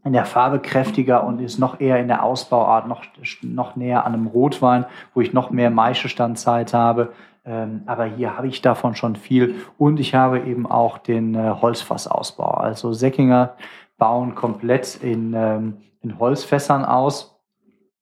in 0.05 0.13
der 0.13 0.25
Farbe 0.25 0.61
kräftiger 0.61 1.25
und 1.25 1.41
ist 1.41 1.59
noch 1.59 1.81
eher 1.81 1.99
in 1.99 2.09
der 2.09 2.23
Ausbauart 2.23 2.87
noch, 2.89 3.03
noch 3.43 3.77
näher 3.77 4.07
an 4.07 4.15
einem 4.15 4.27
Rotwein, 4.27 4.87
wo 5.15 5.21
ich 5.21 5.33
noch 5.33 5.51
mehr 5.51 5.71
Maischestandzeit 5.71 6.73
habe. 6.73 7.13
Ähm, 7.45 7.83
aber 7.87 8.05
hier 8.05 8.37
habe 8.37 8.47
ich 8.47 8.61
davon 8.63 8.95
schon 8.95 9.17
viel 9.17 9.57
und 9.77 10.01
ich 10.01 10.15
habe 10.15 10.41
eben 10.41 10.67
auch 10.67 10.99
den 10.99 11.35
äh, 11.35 11.55
Holzfassausbau. 11.61 12.51
Also 12.51 12.93
Säckinger 12.93 13.55
bauen 13.97 14.35
komplett 14.35 14.97
in, 15.03 15.35
ähm, 15.35 15.79
in 16.01 16.19
Holzfässern 16.19 16.85
aus. 16.85 17.35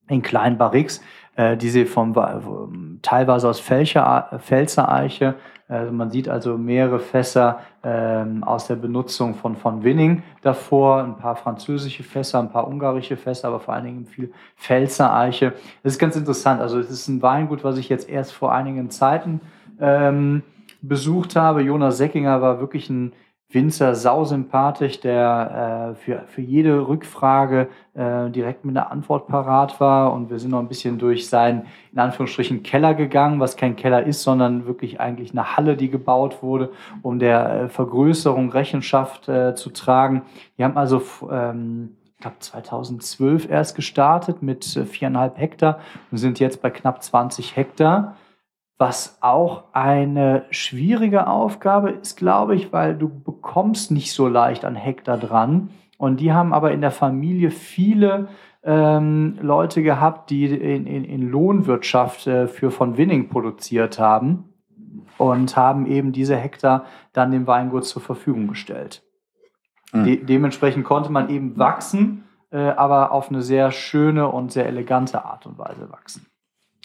in 0.08 0.22
kleinen 0.22 0.58
Barriques, 0.58 1.02
äh, 1.34 1.56
die 1.56 1.68
sie 1.68 1.84
vom, 1.86 3.00
teilweise 3.02 3.48
aus 3.48 3.60
Felcher, 3.60 4.38
Pfälzer 4.38 4.90
Eiche. 4.92 5.34
Also 5.68 5.92
man 5.92 6.10
sieht 6.10 6.28
also 6.28 6.56
mehrere 6.56 7.00
Fässer 7.00 7.60
ähm, 7.82 8.44
aus 8.44 8.68
der 8.68 8.76
Benutzung 8.76 9.34
von, 9.34 9.56
von 9.56 9.82
Winning 9.82 10.22
davor, 10.42 11.02
ein 11.02 11.16
paar 11.16 11.34
französische 11.34 12.04
Fässer, 12.04 12.38
ein 12.38 12.50
paar 12.50 12.68
ungarische 12.68 13.16
Fässer, 13.16 13.48
aber 13.48 13.58
vor 13.58 13.74
allen 13.74 13.84
Dingen 13.84 14.06
viel 14.06 14.32
Pfälzer 14.56 15.12
Eiche. 15.12 15.54
Das 15.82 15.94
ist 15.94 15.98
ganz 15.98 16.14
interessant. 16.14 16.60
Also 16.60 16.78
es 16.78 16.90
ist 16.90 17.08
ein 17.08 17.20
Weingut, 17.20 17.64
was 17.64 17.78
ich 17.78 17.88
jetzt 17.88 18.08
erst 18.08 18.32
vor 18.32 18.52
einigen 18.52 18.90
Zeiten 18.90 19.40
ähm, 19.80 20.42
besucht 20.82 21.34
habe. 21.34 21.62
Jonas 21.62 21.96
Seckinger 21.96 22.40
war 22.40 22.60
wirklich 22.60 22.88
ein 22.88 23.12
Winzer 23.48 23.94
sausympathisch, 23.94 25.00
der 25.00 25.92
äh, 25.92 25.94
für, 25.94 26.24
für 26.26 26.40
jede 26.40 26.88
Rückfrage 26.88 27.68
äh, 27.94 28.28
direkt 28.30 28.64
mit 28.64 28.76
einer 28.76 28.90
Antwort 28.90 29.28
parat 29.28 29.78
war. 29.78 30.12
Und 30.12 30.30
wir 30.30 30.40
sind 30.40 30.50
noch 30.50 30.58
ein 30.58 30.66
bisschen 30.66 30.98
durch 30.98 31.28
seinen, 31.28 31.66
in 31.92 32.00
Anführungsstrichen, 32.00 32.64
Keller 32.64 32.94
gegangen, 32.94 33.38
was 33.38 33.56
kein 33.56 33.76
Keller 33.76 34.04
ist, 34.04 34.22
sondern 34.22 34.66
wirklich 34.66 34.98
eigentlich 35.00 35.30
eine 35.30 35.56
Halle, 35.56 35.76
die 35.76 35.90
gebaut 35.90 36.42
wurde, 36.42 36.70
um 37.02 37.20
der 37.20 37.50
äh, 37.50 37.68
Vergrößerung 37.68 38.50
Rechenschaft 38.50 39.28
äh, 39.28 39.54
zu 39.54 39.70
tragen. 39.70 40.22
Die 40.58 40.64
haben 40.64 40.76
also, 40.76 41.00
ähm, 41.30 41.96
ich 42.16 42.22
glaube, 42.22 42.36
2012 42.40 43.48
erst 43.48 43.76
gestartet 43.76 44.42
mit 44.42 44.76
äh, 44.76 44.84
viereinhalb 44.84 45.38
Hektar 45.38 45.78
und 46.10 46.18
sind 46.18 46.40
jetzt 46.40 46.62
bei 46.62 46.70
knapp 46.70 47.00
20 47.00 47.54
Hektar 47.54 48.16
was 48.78 49.18
auch 49.22 49.64
eine 49.72 50.44
schwierige 50.50 51.26
Aufgabe 51.26 51.90
ist, 51.90 52.16
glaube 52.16 52.54
ich, 52.54 52.72
weil 52.72 52.96
du 52.96 53.08
bekommst 53.08 53.90
nicht 53.90 54.12
so 54.12 54.28
leicht 54.28 54.64
an 54.64 54.74
Hektar 54.74 55.16
dran. 55.16 55.70
Und 55.98 56.20
die 56.20 56.32
haben 56.32 56.52
aber 56.52 56.72
in 56.72 56.82
der 56.82 56.90
Familie 56.90 57.50
viele 57.50 58.28
ähm, 58.62 59.38
Leute 59.40 59.82
gehabt, 59.82 60.28
die 60.28 60.44
in, 60.44 60.86
in, 60.86 61.04
in 61.04 61.30
Lohnwirtschaft 61.30 62.26
äh, 62.26 62.48
für 62.48 62.70
von 62.70 62.98
Winning 62.98 63.30
produziert 63.30 63.98
haben 63.98 64.52
und 65.16 65.56
haben 65.56 65.86
eben 65.86 66.12
diese 66.12 66.36
Hektar 66.36 66.84
dann 67.12 67.30
dem 67.30 67.46
Weingut 67.46 67.86
zur 67.86 68.02
Verfügung 68.02 68.48
gestellt. 68.48 69.02
Mhm. 69.92 70.04
De 70.04 70.24
dementsprechend 70.24 70.84
konnte 70.84 71.10
man 71.10 71.30
eben 71.30 71.56
wachsen, 71.56 72.24
äh, 72.50 72.58
aber 72.58 73.12
auf 73.12 73.30
eine 73.30 73.40
sehr 73.40 73.70
schöne 73.70 74.28
und 74.28 74.52
sehr 74.52 74.66
elegante 74.66 75.24
Art 75.24 75.46
und 75.46 75.58
Weise 75.58 75.90
wachsen. 75.90 76.26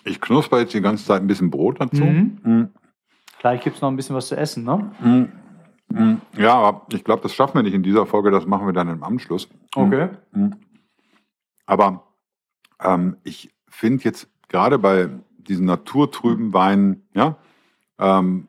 Ich 0.04 0.20
knusper 0.20 0.60
jetzt 0.60 0.74
die 0.74 0.82
ganze 0.82 1.06
Zeit 1.06 1.22
ein 1.22 1.28
bisschen 1.28 1.52
Brot 1.52 1.80
dazu. 1.80 2.04
Mhm. 2.04 2.38
Mhm. 2.44 2.70
Gleich 3.40 3.62
gibt 3.62 3.76
es 3.76 3.82
noch 3.82 3.90
ein 3.90 3.96
bisschen 3.96 4.16
was 4.16 4.28
zu 4.28 4.38
essen, 4.38 4.64
ne? 4.64 4.92
Mhm. 5.00 5.32
mhm. 5.90 6.22
Ja, 6.38 6.56
aber 6.56 6.86
ich 6.92 7.04
glaube, 7.04 7.24
das 7.24 7.34
schaffen 7.34 7.56
wir 7.56 7.64
nicht 7.64 7.74
in 7.74 7.84
dieser 7.84 8.06
Folge, 8.06 8.32
das 8.32 8.46
machen 8.46 8.66
wir 8.66 8.74
dann 8.74 8.88
im 8.88 9.04
Anschluss. 9.04 9.50
Mhm. 9.76 9.84
Okay. 9.84 10.10
Mhm. 10.32 10.56
Aber 11.66 12.08
ähm, 12.82 13.18
ich 13.24 13.54
finde 13.68 14.04
jetzt 14.04 14.30
gerade 14.48 14.78
bei 14.80 15.10
diesen 15.38 15.66
naturtrüben 15.66 16.54
Weinen, 16.54 17.08
ja, 17.14 17.38
ähm, 18.00 18.48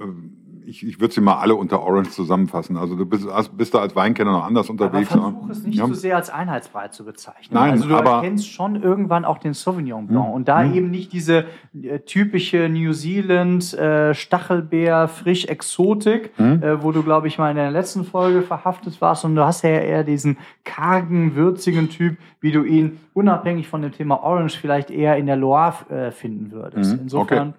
ähm 0.00 0.43
ich, 0.66 0.86
ich 0.86 1.00
würde 1.00 1.12
sie 1.12 1.20
mal 1.20 1.36
alle 1.36 1.54
unter 1.54 1.82
Orange 1.82 2.10
zusammenfassen. 2.10 2.76
Also 2.76 2.96
du 2.96 3.06
bist, 3.06 3.26
bist 3.56 3.74
da 3.74 3.80
als 3.80 3.94
Weinkenner 3.94 4.32
noch 4.32 4.44
anders 4.44 4.70
unterwegs. 4.70 5.12
Aber 5.12 5.32
versuch 5.32 5.50
es 5.50 5.62
nicht 5.62 5.78
ja. 5.78 5.86
so 5.86 5.94
sehr 5.94 6.16
als 6.16 6.30
Einheitsbrei 6.30 6.88
zu 6.88 7.04
bezeichnen. 7.04 7.50
Nein, 7.52 7.72
also 7.72 7.88
du 7.88 7.96
aber, 7.96 8.10
erkennst 8.16 8.50
schon 8.50 8.82
irgendwann 8.82 9.24
auch 9.24 9.38
den 9.38 9.54
Sauvignon 9.54 10.06
Blanc. 10.06 10.26
Hm, 10.26 10.32
und 10.32 10.48
da 10.48 10.62
hm. 10.62 10.74
eben 10.74 10.90
nicht 10.90 11.12
diese 11.12 11.44
äh, 11.80 12.00
typische 12.00 12.68
New 12.68 12.92
Zealand 12.92 13.74
äh, 13.74 14.14
Stachelbeer, 14.14 15.08
frisch 15.08 15.46
Exotik, 15.46 16.32
hm. 16.36 16.62
äh, 16.62 16.82
wo 16.82 16.92
du, 16.92 17.02
glaube 17.02 17.28
ich, 17.28 17.38
mal 17.38 17.50
in 17.50 17.56
der 17.56 17.70
letzten 17.70 18.04
Folge 18.04 18.42
verhaftet 18.42 19.00
warst. 19.00 19.24
Und 19.24 19.36
du 19.36 19.44
hast 19.44 19.62
ja 19.62 19.70
eher 19.70 20.04
diesen 20.04 20.38
kargen, 20.64 21.34
würzigen 21.36 21.90
Typ, 21.90 22.16
wie 22.40 22.52
du 22.52 22.64
ihn 22.64 23.00
unabhängig 23.12 23.68
von 23.68 23.82
dem 23.82 23.92
Thema 23.92 24.22
Orange 24.22 24.58
vielleicht 24.58 24.90
eher 24.90 25.16
in 25.16 25.26
der 25.26 25.36
Loire 25.36 25.90
äh, 25.90 26.10
finden 26.10 26.50
würdest. 26.52 26.98
Insofern. 27.00 27.48
Okay. 27.48 27.58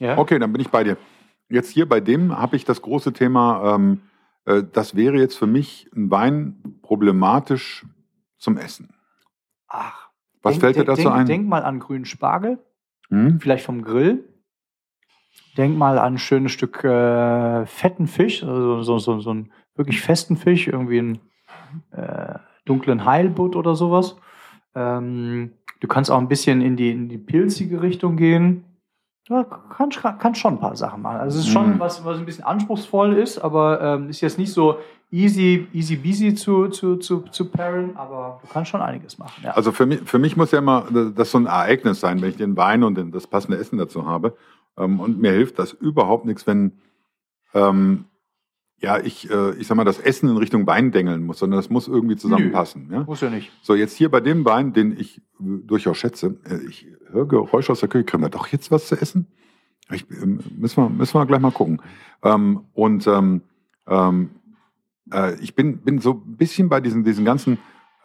Ja? 0.00 0.18
okay, 0.18 0.38
dann 0.38 0.52
bin 0.52 0.60
ich 0.60 0.68
bei 0.68 0.84
dir. 0.84 0.96
Jetzt 1.54 1.70
hier 1.70 1.88
bei 1.88 2.00
dem 2.00 2.36
habe 2.36 2.56
ich 2.56 2.64
das 2.64 2.82
große 2.82 3.12
Thema, 3.12 3.76
ähm, 3.76 4.00
äh, 4.44 4.64
das 4.72 4.96
wäre 4.96 5.18
jetzt 5.18 5.36
für 5.36 5.46
mich 5.46 5.88
ein 5.94 6.10
Wein 6.10 6.80
problematisch 6.82 7.86
zum 8.38 8.56
Essen. 8.56 8.92
Ach. 9.68 10.08
Was 10.42 10.54
denk, 10.54 10.60
fällt 10.62 10.76
dir 10.76 10.84
dazu 10.84 11.02
denk, 11.02 11.14
ein? 11.14 11.26
Denk 11.26 11.48
mal 11.48 11.62
an 11.62 11.78
grünen 11.78 12.06
Spargel, 12.06 12.58
hm? 13.08 13.38
vielleicht 13.38 13.64
vom 13.64 13.82
Grill. 13.82 14.24
Denk 15.56 15.78
mal 15.78 16.00
an 16.00 16.14
ein 16.14 16.18
schönes 16.18 16.50
Stück 16.50 16.82
äh, 16.82 17.64
fetten 17.66 18.08
Fisch, 18.08 18.42
also 18.42 18.82
so, 18.82 18.98
so, 18.98 19.20
so 19.20 19.30
einen 19.30 19.52
wirklich 19.76 20.00
festen 20.00 20.36
Fisch, 20.36 20.66
irgendwie 20.66 20.98
einen 20.98 21.20
äh, 21.92 22.34
dunklen 22.64 23.04
Heilbutt 23.04 23.54
oder 23.54 23.76
sowas. 23.76 24.16
Ähm, 24.74 25.52
du 25.78 25.86
kannst 25.86 26.10
auch 26.10 26.18
ein 26.18 26.26
bisschen 26.26 26.60
in 26.62 26.74
die, 26.74 26.90
in 26.90 27.08
die 27.08 27.18
pilzige 27.18 27.80
Richtung 27.80 28.16
gehen. 28.16 28.64
Ja, 29.28 29.42
kann, 29.42 29.90
kann 29.90 30.34
schon 30.34 30.54
ein 30.54 30.60
paar 30.60 30.76
Sachen 30.76 31.00
machen. 31.00 31.18
Also 31.18 31.38
es 31.38 31.46
ist 31.46 31.52
schon 31.52 31.74
mhm. 31.74 31.80
was, 31.80 32.04
was 32.04 32.18
ein 32.18 32.26
bisschen 32.26 32.44
anspruchsvoll 32.44 33.16
ist, 33.16 33.38
aber 33.38 33.80
ähm, 33.80 34.10
ist 34.10 34.20
jetzt 34.20 34.38
nicht 34.38 34.52
so 34.52 34.78
easy, 35.10 35.66
easy 35.72 35.96
busy 35.96 36.34
zu, 36.34 36.68
zu, 36.68 36.96
zu, 36.96 37.20
zu 37.30 37.50
pairen, 37.50 37.96
aber 37.96 38.40
du 38.42 38.48
kannst 38.52 38.70
schon 38.70 38.82
einiges 38.82 39.16
machen. 39.16 39.42
Ja. 39.42 39.52
Also 39.52 39.72
für 39.72 39.86
mich, 39.86 40.00
für 40.02 40.18
mich 40.18 40.36
muss 40.36 40.50
ja 40.50 40.58
immer 40.58 40.86
das 41.14 41.30
so 41.30 41.38
ein 41.38 41.46
Ereignis 41.46 42.00
sein, 42.00 42.20
wenn 42.20 42.30
ich 42.30 42.36
den 42.36 42.56
Wein 42.56 42.82
und 42.82 42.96
den, 42.96 43.12
das 43.12 43.26
passende 43.26 43.56
Essen 43.56 43.78
dazu 43.78 44.06
habe. 44.06 44.36
Ähm, 44.76 45.00
und 45.00 45.20
mir 45.20 45.32
hilft 45.32 45.58
das 45.58 45.72
überhaupt 45.72 46.26
nichts, 46.26 46.46
wenn 46.46 46.72
ähm, 47.54 48.04
ja, 48.84 48.98
ich, 48.98 49.30
äh, 49.30 49.54
ich 49.54 49.66
sag 49.66 49.76
mal, 49.76 49.84
das 49.84 49.98
Essen 49.98 50.28
in 50.28 50.36
Richtung 50.36 50.66
Wein 50.66 50.92
dengeln 50.92 51.24
muss, 51.24 51.38
sondern 51.38 51.58
das 51.58 51.70
muss 51.70 51.88
irgendwie 51.88 52.16
zusammenpassen. 52.16 52.88
Nö, 52.88 52.96
ja? 52.96 53.02
Muss 53.04 53.22
ja 53.22 53.30
nicht. 53.30 53.50
So, 53.62 53.74
jetzt 53.74 53.96
hier 53.96 54.10
bei 54.10 54.20
dem 54.20 54.44
Wein, 54.44 54.74
den 54.74 54.98
ich 54.98 55.22
durchaus 55.38 55.96
schätze, 55.96 56.36
äh, 56.44 56.58
ich 56.68 56.86
höre 57.10 57.26
Geräusche 57.26 57.72
aus 57.72 57.80
der 57.80 57.88
Küche, 57.88 58.04
kriegen 58.04 58.22
wir 58.22 58.28
doch 58.28 58.46
jetzt 58.48 58.70
was 58.70 58.88
zu 58.88 58.96
essen? 58.96 59.26
Ich, 59.90 60.04
ähm, 60.10 60.40
müssen, 60.58 60.82
wir, 60.82 60.90
müssen 60.90 61.18
wir 61.18 61.24
gleich 61.24 61.40
mal 61.40 61.50
gucken. 61.50 61.80
Ähm, 62.22 62.60
und 62.74 63.06
ähm, 63.06 63.40
ähm, 63.86 64.30
äh, 65.10 65.34
ich 65.40 65.54
bin, 65.54 65.78
bin 65.78 65.98
so 65.98 66.22
ein 66.26 66.36
bisschen 66.36 66.68
bei 66.68 66.82
diesen, 66.82 67.04
diesen 67.04 67.24
ganzen 67.24 67.56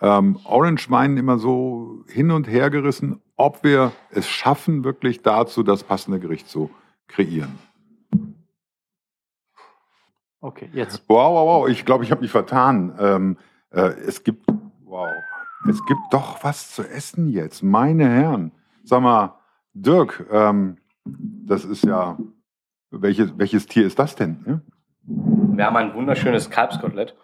ähm, 0.02 0.40
Orange-Weinen 0.46 1.18
immer 1.18 1.40
so 1.40 2.06
hin 2.08 2.32
und 2.32 2.48
her 2.48 2.70
gerissen, 2.70 3.20
ob 3.36 3.66
wir 3.66 3.92
es 4.12 4.30
schaffen, 4.30 4.86
wirklich 4.86 5.24
dazu 5.24 5.62
das 5.62 5.84
passende 5.84 6.22
Gericht 6.22 6.48
zu 6.48 6.70
kreieren. 7.10 7.60
Okay, 10.42 10.70
jetzt. 10.74 11.04
Wow, 11.08 11.34
wow, 11.34 11.48
wow. 11.48 11.70
Ich 11.70 11.86
glaube, 11.86 12.04
ich 12.04 12.12
habe 12.12 12.22
mich 12.22 12.32
vertan. 12.32 12.96
Ähm, 13.00 13.38
äh, 13.72 13.90
es 14.08 14.24
gibt, 14.24 14.46
wow, 14.86 15.10
es 15.70 15.86
gibt 15.86 16.00
doch 16.12 16.44
was 16.44 16.72
zu 16.72 16.84
essen 16.84 17.28
jetzt. 17.30 17.62
Meine 17.62 18.08
Herren. 18.08 18.54
Sag 18.84 19.02
mal, 19.02 19.36
Dirk, 19.74 20.26
ähm, 20.32 20.78
das 21.06 21.66
ist 21.66 21.84
ja, 21.84 22.18
welches, 22.90 23.38
welches 23.38 23.68
Tier 23.68 23.86
ist 23.86 24.00
das 24.00 24.16
denn? 24.16 24.44
Ne? 24.46 24.62
Wir 25.04 25.66
haben 25.66 25.76
ein 25.76 25.94
wunderschönes 25.94 26.50
Kalbskotelett. 26.50 27.16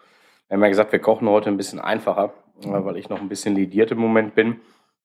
Wir 0.47 0.55
haben 0.55 0.63
ja 0.63 0.69
gesagt, 0.69 0.91
wir 0.91 0.99
kochen 0.99 1.29
heute 1.29 1.49
ein 1.49 1.57
bisschen 1.57 1.79
einfacher, 1.79 2.33
äh, 2.63 2.67
weil 2.67 2.97
ich 2.97 3.07
noch 3.07 3.21
ein 3.21 3.29
bisschen 3.29 3.55
lidiert 3.55 3.91
im 3.91 3.99
Moment 3.99 4.35
bin. 4.35 4.59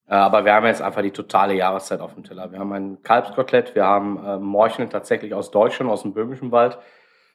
Äh, 0.09 0.15
aber 0.15 0.45
wir 0.45 0.53
haben 0.53 0.67
jetzt 0.67 0.83
einfach 0.83 1.03
die 1.03 1.13
totale 1.13 1.55
Jahreszeit 1.55 2.01
auf 2.01 2.15
dem 2.15 2.25
Teller. 2.25 2.51
Wir 2.51 2.59
haben 2.59 2.73
ein 2.73 3.03
Kalbskotelett, 3.05 3.77
wir 3.77 3.85
haben 3.85 4.19
äh, 4.25 4.39
Morcheln 4.39 4.91
tatsächlich 4.91 5.33
aus 5.33 5.53
Deutschland, 5.53 5.93
aus 5.93 6.03
dem 6.03 6.13
Böhmischen 6.13 6.51
Wald 6.51 6.77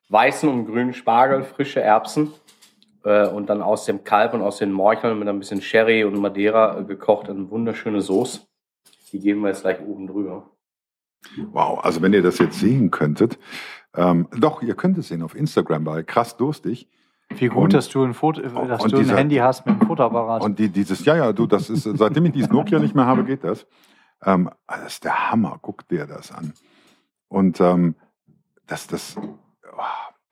weißen 0.10 0.48
und 0.48 0.66
grünen 0.66 0.94
Spargel, 0.94 1.44
frische 1.44 1.82
Erbsen 1.82 2.32
äh, 3.04 3.28
und 3.28 3.50
dann 3.50 3.62
aus 3.62 3.86
dem 3.86 4.04
Kalb 4.04 4.34
und 4.34 4.42
aus 4.42 4.58
den 4.58 4.72
Morcheln 4.72 5.18
mit 5.18 5.28
ein 5.28 5.40
bisschen 5.40 5.62
Sherry 5.62 6.04
und 6.04 6.20
Madeira 6.20 6.80
äh, 6.80 6.84
gekocht 6.84 7.30
eine 7.30 7.50
wunderschöne 7.50 8.02
Soße. 8.02 8.42
Die 9.12 9.20
geben 9.20 9.42
wir 9.42 9.50
jetzt 9.50 9.62
gleich 9.62 9.80
oben 9.82 10.08
drüber. 10.08 10.52
Wow, 11.52 11.84
also 11.84 12.02
wenn 12.02 12.14
ihr 12.14 12.22
das 12.22 12.38
jetzt 12.38 12.60
sehen 12.60 12.92
könntet, 12.92 13.40
ähm, 13.96 14.28
doch, 14.38 14.62
ihr 14.62 14.76
könnt 14.76 14.98
es 14.98 15.08
sehen 15.08 15.24
auf 15.24 15.36
Instagram 15.36 15.84
bei 15.84 16.04
krass 16.04 16.38
durstig. 16.38 16.90
Wie 17.30 17.48
gut, 17.48 17.64
und, 17.64 17.74
dass 17.74 17.90
du 17.90 18.04
ein, 18.04 18.14
Foto, 18.14 18.42
dass 18.42 18.84
du 18.84 18.98
dieser, 18.98 19.14
ein 19.14 19.18
Handy 19.18 19.38
hast 19.38 19.66
mit 19.66 19.76
einem 19.76 19.88
Fotoapparat. 19.88 20.44
Und 20.44 20.60
die, 20.60 20.70
dieses, 20.70 21.04
ja, 21.06 21.16
ja, 21.16 21.34
du, 21.34 21.48
das 21.48 21.70
ist, 21.70 21.84
seitdem 21.84 22.26
ich 22.26 22.34
dieses 22.34 22.52
Nokia 22.52 22.78
nicht 22.80 22.94
mehr 22.94 23.08
habe, 23.08 23.24
geht 23.24 23.44
das. 23.44 23.66
Ähm, 24.24 24.50
das 24.68 24.94
ist 24.94 25.04
der 25.04 25.32
Hammer, 25.32 25.58
guck 25.62 25.88
dir 25.88 26.06
das 26.06 26.32
an. 26.32 26.54
Und 27.28 27.60
ähm, 27.62 27.96
das, 28.68 28.86
das, 28.86 29.16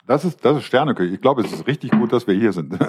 das 0.06 0.26
ist, 0.26 0.44
das 0.44 0.58
ist 0.58 0.64
Sterneküche. 0.64 1.14
Ich 1.14 1.22
glaube, 1.22 1.42
es 1.42 1.52
ist 1.52 1.66
richtig 1.66 1.92
gut, 1.92 2.12
dass 2.12 2.28
wir 2.28 2.36
hier 2.36 2.52
sind. 2.52 2.78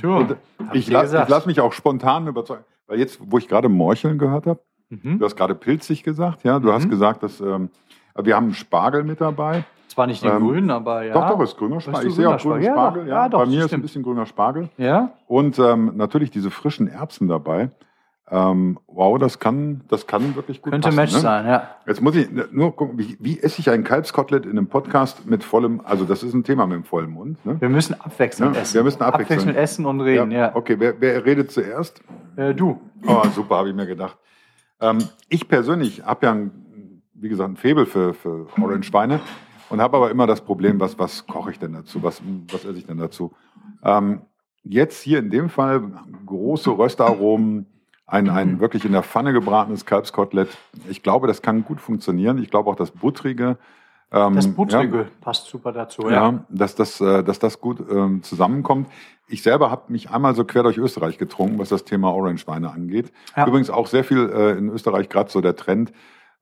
Sure. 0.00 0.38
ich, 0.72 0.88
la 0.88 1.04
ich 1.04 1.28
lasse 1.28 1.46
mich 1.46 1.60
auch 1.60 1.74
spontan 1.74 2.26
überzeugen. 2.26 2.64
Weil 2.86 3.00
jetzt, 3.00 3.20
wo 3.20 3.36
ich 3.36 3.48
gerade 3.48 3.68
Morcheln 3.68 4.18
gehört 4.18 4.46
habe, 4.46 4.60
mhm. 4.88 5.18
du 5.18 5.24
hast 5.24 5.36
gerade 5.36 5.54
pilzig 5.54 6.02
gesagt, 6.02 6.42
ja, 6.42 6.58
du 6.58 6.68
mhm. 6.68 6.72
hast 6.72 6.88
gesagt, 6.88 7.22
dass 7.22 7.40
ähm, 7.40 7.70
wir 8.16 8.34
haben 8.34 8.54
Spargel 8.54 9.04
mit 9.04 9.20
dabei. 9.20 9.64
Zwar 9.88 10.06
nicht 10.06 10.22
den 10.22 10.30
ähm, 10.30 10.46
grünen, 10.46 10.70
aber 10.70 11.02
ja. 11.02 11.12
Doch, 11.12 11.28
doch, 11.28 11.42
ist 11.42 11.56
grüner 11.56 11.80
Spargel. 11.80 12.08
Ich 12.08 12.14
sehe 12.14 12.28
auch 12.28 12.38
grünen 12.38 12.62
Spargel. 12.62 13.08
Ja, 13.08 13.22
ja, 13.24 13.28
doch, 13.28 13.40
Bei 13.40 13.46
mir 13.46 13.64
ist 13.64 13.74
ein 13.74 13.82
bisschen 13.82 14.02
grüner 14.02 14.24
Spargel. 14.24 14.70
Ja. 14.78 15.12
Und 15.26 15.58
ähm, 15.58 15.92
natürlich 15.96 16.30
diese 16.30 16.50
frischen 16.50 16.86
Erbsen 16.86 17.28
dabei. 17.28 17.70
Ähm, 18.32 18.78
wow, 18.86 19.18
das 19.18 19.40
kann, 19.40 19.80
das 19.88 20.06
kann 20.06 20.36
wirklich 20.36 20.62
gut 20.62 20.72
Könnte 20.72 20.88
passen, 20.88 20.96
Match 20.96 21.14
ne? 21.14 21.18
sein, 21.18 21.46
ja. 21.46 21.68
Jetzt 21.84 22.00
muss 22.00 22.14
ich 22.14 22.28
nur 22.52 22.76
gucken, 22.76 22.96
wie, 22.96 23.16
wie 23.18 23.40
esse 23.40 23.60
ich 23.60 23.68
ein 23.70 23.82
Kalbskotelett 23.82 24.44
in 24.44 24.52
einem 24.52 24.68
Podcast 24.68 25.26
mit 25.26 25.42
vollem, 25.42 25.80
also 25.84 26.04
das 26.04 26.22
ist 26.22 26.32
ein 26.32 26.44
Thema 26.44 26.66
mit 26.66 26.76
dem 26.76 26.84
vollen 26.84 27.10
Mund. 27.10 27.44
Ne? 27.44 27.60
Wir 27.60 27.68
müssen 27.68 28.00
abwechselnd 28.00 28.54
ja, 28.54 28.62
essen. 28.62 28.74
Wir 28.74 28.84
müssen 28.84 29.02
abwechselnd, 29.02 29.40
abwechselnd 29.40 29.58
essen 29.58 29.84
und 29.84 30.00
reden, 30.00 30.30
ja. 30.30 30.38
ja. 30.38 30.56
Okay, 30.56 30.76
wer, 30.78 31.00
wer 31.00 31.24
redet 31.24 31.50
zuerst? 31.50 32.02
Äh, 32.36 32.54
du. 32.54 32.80
Oh, 33.04 33.22
super, 33.34 33.56
habe 33.56 33.70
ich 33.70 33.74
mir 33.74 33.86
gedacht. 33.86 34.16
Ähm, 34.80 34.98
ich 35.28 35.48
persönlich 35.48 36.04
habe 36.04 36.26
ja, 36.26 36.32
ein, 36.32 37.02
wie 37.14 37.28
gesagt, 37.28 37.50
ein 37.50 37.56
Faible 37.56 37.84
für, 37.84 38.14
für 38.14 38.46
Orange-Weine 38.62 39.18
und 39.70 39.80
habe 39.80 39.96
aber 39.96 40.10
immer 40.10 40.28
das 40.28 40.40
Problem, 40.40 40.78
was, 40.78 40.96
was 41.00 41.26
koche 41.26 41.50
ich 41.50 41.58
denn 41.58 41.72
dazu? 41.72 42.00
Was, 42.04 42.22
was 42.52 42.64
esse 42.64 42.78
ich 42.78 42.86
denn 42.86 42.98
dazu? 42.98 43.32
Ähm, 43.82 44.22
jetzt 44.62 45.02
hier 45.02 45.18
in 45.18 45.30
dem 45.30 45.48
Fall 45.48 45.82
große 46.26 46.70
Röstaromen, 46.70 47.66
ein, 48.10 48.28
ein 48.28 48.60
wirklich 48.60 48.84
in 48.84 48.92
der 48.92 49.02
Pfanne 49.02 49.32
gebratenes 49.32 49.86
Kalbskotelett. 49.86 50.48
Ich 50.88 51.02
glaube, 51.02 51.26
das 51.26 51.42
kann 51.42 51.64
gut 51.64 51.80
funktionieren. 51.80 52.42
Ich 52.42 52.50
glaube 52.50 52.70
auch 52.70 52.76
das 52.76 52.90
Buttrige. 52.90 53.56
Ähm, 54.12 54.34
das 54.34 54.48
Buttrige 54.48 54.98
ja, 54.98 55.06
passt 55.20 55.46
super 55.46 55.72
dazu. 55.72 56.02
Ja, 56.02 56.10
ja 56.10 56.44
dass, 56.48 56.74
das, 56.74 57.00
äh, 57.00 57.22
dass 57.22 57.38
das 57.38 57.60
gut 57.60 57.78
ähm, 57.90 58.22
zusammenkommt. 58.22 58.88
Ich 59.28 59.42
selber 59.42 59.70
habe 59.70 59.92
mich 59.92 60.10
einmal 60.10 60.34
so 60.34 60.44
quer 60.44 60.64
durch 60.64 60.76
Österreich 60.76 61.18
getrunken, 61.18 61.58
was 61.60 61.68
das 61.68 61.84
Thema 61.84 62.12
Orange-Weine 62.12 62.72
angeht. 62.72 63.12
Ja. 63.36 63.46
Übrigens 63.46 63.70
auch 63.70 63.86
sehr 63.86 64.02
viel 64.02 64.28
äh, 64.28 64.58
in 64.58 64.68
Österreich 64.68 65.08
gerade 65.08 65.30
so 65.30 65.40
der 65.40 65.54
Trend, 65.54 65.92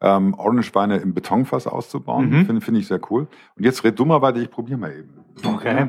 ähm, 0.00 0.32
Orange-Weine 0.34 0.96
im 0.96 1.12
Betonfass 1.12 1.66
auszubauen. 1.66 2.30
Mhm. 2.30 2.46
Finde 2.46 2.60
find 2.62 2.78
ich 2.78 2.86
sehr 2.86 3.00
cool. 3.10 3.26
Und 3.56 3.64
jetzt 3.64 3.84
red 3.84 3.98
du 3.98 4.06
mal 4.06 4.22
weiter, 4.22 4.38
ich 4.38 4.50
probiere 4.50 4.78
mal 4.78 4.92
eben. 4.92 5.10
Okay. 5.44 5.88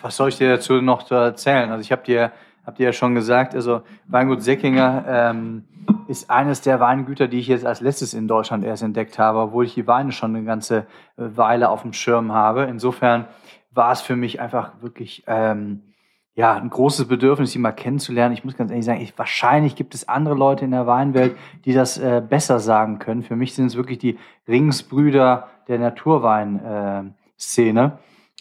Was 0.00 0.16
soll 0.16 0.30
ich 0.30 0.38
dir 0.38 0.48
dazu 0.48 0.80
noch 0.80 1.10
erzählen? 1.10 1.70
Also 1.70 1.82
ich 1.82 1.92
habe 1.92 2.02
dir 2.02 2.32
habt 2.64 2.78
ihr 2.78 2.86
ja 2.86 2.92
schon 2.92 3.14
gesagt, 3.14 3.54
also 3.54 3.82
Weingut 4.06 4.42
Säckinger 4.42 5.04
ähm, 5.06 5.64
ist 6.08 6.30
eines 6.30 6.60
der 6.60 6.80
Weingüter, 6.80 7.28
die 7.28 7.38
ich 7.38 7.48
jetzt 7.48 7.66
als 7.66 7.80
letztes 7.80 8.14
in 8.14 8.28
Deutschland 8.28 8.64
erst 8.64 8.82
entdeckt 8.82 9.18
habe, 9.18 9.38
obwohl 9.38 9.64
ich 9.64 9.74
die 9.74 9.86
Weine 9.86 10.12
schon 10.12 10.36
eine 10.36 10.44
ganze 10.44 10.78
äh, 10.78 10.84
Weile 11.16 11.70
auf 11.70 11.82
dem 11.82 11.92
Schirm 11.92 12.32
habe. 12.32 12.64
Insofern 12.64 13.26
war 13.70 13.92
es 13.92 14.00
für 14.00 14.16
mich 14.16 14.40
einfach 14.40 14.72
wirklich 14.80 15.24
ähm, 15.26 15.82
ja, 16.34 16.54
ein 16.54 16.70
großes 16.70 17.08
Bedürfnis, 17.08 17.52
die 17.52 17.58
mal 17.58 17.72
kennenzulernen. 17.72 18.32
Ich 18.32 18.42
muss 18.44 18.56
ganz 18.56 18.70
ehrlich 18.70 18.86
sagen, 18.86 19.02
ich, 19.02 19.18
wahrscheinlich 19.18 19.76
gibt 19.76 19.94
es 19.94 20.08
andere 20.08 20.34
Leute 20.34 20.64
in 20.64 20.70
der 20.70 20.86
Weinwelt, 20.86 21.36
die 21.64 21.74
das 21.74 21.98
äh, 21.98 22.22
besser 22.26 22.58
sagen 22.58 22.98
können. 22.98 23.22
Für 23.22 23.36
mich 23.36 23.54
sind 23.54 23.66
es 23.66 23.76
wirklich 23.76 23.98
die 23.98 24.18
Ringsbrüder 24.48 25.48
der 25.68 25.78
Naturweinszene. 25.78 27.14
Äh, 27.84 27.90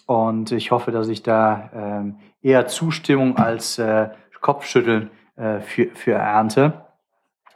und 0.05 0.51
ich 0.51 0.71
hoffe, 0.71 0.91
dass 0.91 1.09
ich 1.09 1.21
da 1.23 1.69
ähm, 1.73 2.15
eher 2.41 2.67
Zustimmung 2.67 3.37
als 3.37 3.77
äh, 3.77 4.09
Kopfschütteln 4.41 5.09
äh, 5.35 5.59
für, 5.59 5.87
für 5.93 6.13
ernte, 6.13 6.85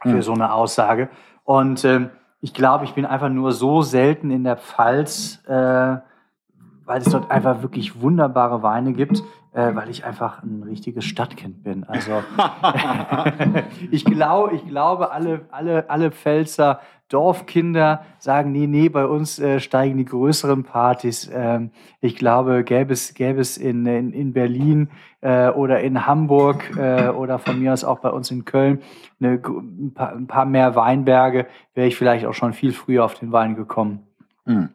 für 0.02 0.08
mhm. 0.08 0.22
so 0.22 0.32
eine 0.32 0.52
Aussage. 0.52 1.08
Und 1.44 1.84
ähm, 1.84 2.10
ich 2.40 2.54
glaube, 2.54 2.84
ich 2.84 2.94
bin 2.94 3.04
einfach 3.04 3.28
nur 3.28 3.52
so 3.52 3.82
selten 3.82 4.30
in 4.30 4.44
der 4.44 4.56
Pfalz, 4.56 5.42
äh, 5.46 5.52
weil 5.52 7.00
es 7.00 7.10
dort 7.10 7.30
einfach 7.30 7.62
wirklich 7.62 8.00
wunderbare 8.00 8.62
Weine 8.62 8.92
gibt, 8.92 9.22
äh, 9.56 9.74
weil 9.74 9.88
ich 9.88 10.04
einfach 10.04 10.42
ein 10.42 10.62
richtiges 10.62 11.06
Stadtkind 11.06 11.64
bin. 11.64 11.84
Also 11.84 12.22
ich 13.90 14.04
glaube, 14.04 14.54
ich 14.54 14.68
glaube, 14.68 15.10
alle, 15.12 15.46
alle, 15.50 15.88
alle 15.88 16.10
Pfälzer 16.10 16.80
Dorfkinder 17.08 18.04
sagen, 18.18 18.52
nee, 18.52 18.66
nee, 18.66 18.88
bei 18.88 19.06
uns 19.06 19.38
äh, 19.38 19.60
steigen 19.60 19.96
die 19.96 20.04
größeren 20.04 20.64
Partys. 20.64 21.30
Ähm, 21.32 21.70
ich 22.00 22.16
glaube, 22.16 22.64
gäbe 22.64 22.92
es, 22.92 23.14
gäbe 23.14 23.40
es 23.40 23.56
in, 23.56 23.86
in, 23.86 24.12
in 24.12 24.32
Berlin 24.32 24.90
äh, 25.20 25.48
oder 25.48 25.80
in 25.80 26.04
Hamburg 26.04 26.76
äh, 26.76 27.08
oder 27.08 27.38
von 27.38 27.58
mir 27.58 27.72
aus 27.72 27.84
auch 27.84 28.00
bei 28.00 28.10
uns 28.10 28.30
in 28.30 28.44
Köln 28.44 28.82
eine, 29.20 29.40
ein, 29.44 29.94
paar, 29.94 30.12
ein 30.12 30.26
paar 30.26 30.44
mehr 30.44 30.74
Weinberge, 30.74 31.46
wäre 31.74 31.86
ich 31.86 31.96
vielleicht 31.96 32.26
auch 32.26 32.34
schon 32.34 32.52
viel 32.52 32.72
früher 32.72 33.04
auf 33.04 33.14
den 33.14 33.32
Wein 33.32 33.54
gekommen. 33.54 34.00
Hm. 34.44 34.68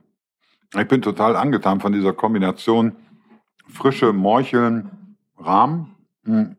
Ich 0.73 0.87
bin 0.87 1.01
total 1.01 1.35
angetan 1.35 1.81
von 1.81 1.91
dieser 1.91 2.13
Kombination 2.13 2.93
frische 3.71 4.13
Morcheln, 4.13 5.15
Rahm. 5.37 5.95
Hm. 6.25 6.55